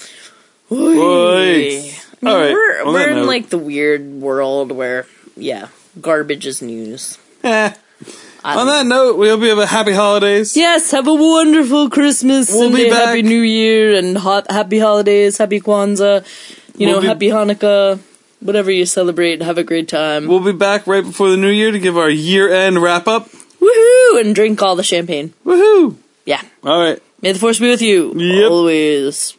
I 0.71 0.75
mean, 0.75 1.93
All 2.25 2.36
right, 2.36 2.51
We're, 2.53 2.82
on 2.86 2.93
we're 2.93 3.10
in 3.10 3.15
note- 3.17 3.27
like 3.27 3.49
the 3.49 3.58
weird 3.58 4.01
world 4.21 4.71
where, 4.71 5.05
yeah, 5.38 5.67
garbage 6.01 6.45
is 6.45 6.62
news. 6.62 7.17
Eh. 7.43 7.73
On 8.43 8.67
that 8.67 8.86
note, 8.86 9.17
we 9.17 9.27
hope 9.27 9.41
you 9.41 9.49
have 9.49 9.58
a 9.60 9.65
happy 9.65 9.91
holidays. 9.91 10.55
Yes, 10.55 10.91
have 10.91 11.08
a 11.08 11.13
wonderful 11.13 11.89
Christmas 11.89 12.49
We'll 12.51 12.67
and 12.67 12.75
be 12.75 12.89
back. 12.89 13.08
happy 13.08 13.21
New 13.21 13.41
Year 13.41 13.95
and 13.95 14.17
hot, 14.17 14.49
happy 14.49 14.79
holidays, 14.79 15.38
happy 15.38 15.60
Kwanzaa, 15.60 16.23
you 16.77 16.88
We'll 16.88 16.95
know, 16.95 17.01
be- 17.01 17.08
happy 17.08 17.27
Hanukkah, 17.27 17.99
whatever 18.39 18.71
you 18.71 18.86
celebrate, 18.86 19.41
have 19.41 19.58
a 19.58 19.63
great 19.63 19.89
time. 19.89 20.27
We'll 20.27 20.39
be 20.39 20.53
back 20.53 20.88
right 20.88 21.03
before 21.03 21.29
the 21.29 21.38
new 21.38 21.49
year 21.49 21.71
to 21.71 21.79
give 21.79 21.97
our 21.97 22.10
year 22.10 22.49
end 22.51 22.82
wrap 22.82 23.08
up. 23.08 23.29
Woohoo! 23.60 24.21
And 24.21 24.34
drink 24.34 24.62
all 24.62 24.77
the 24.77 24.84
champagne. 24.84 25.34
Woohoo! 25.45 25.95
Yeah. 26.25 26.41
All 26.63 26.79
right. 26.79 27.01
May 27.21 27.34
the 27.34 27.39
force 27.39 27.60
be 27.60 27.69
with 27.69 27.82
you. 27.82 28.13
Yep. 28.15 28.51
Always. 28.51 29.36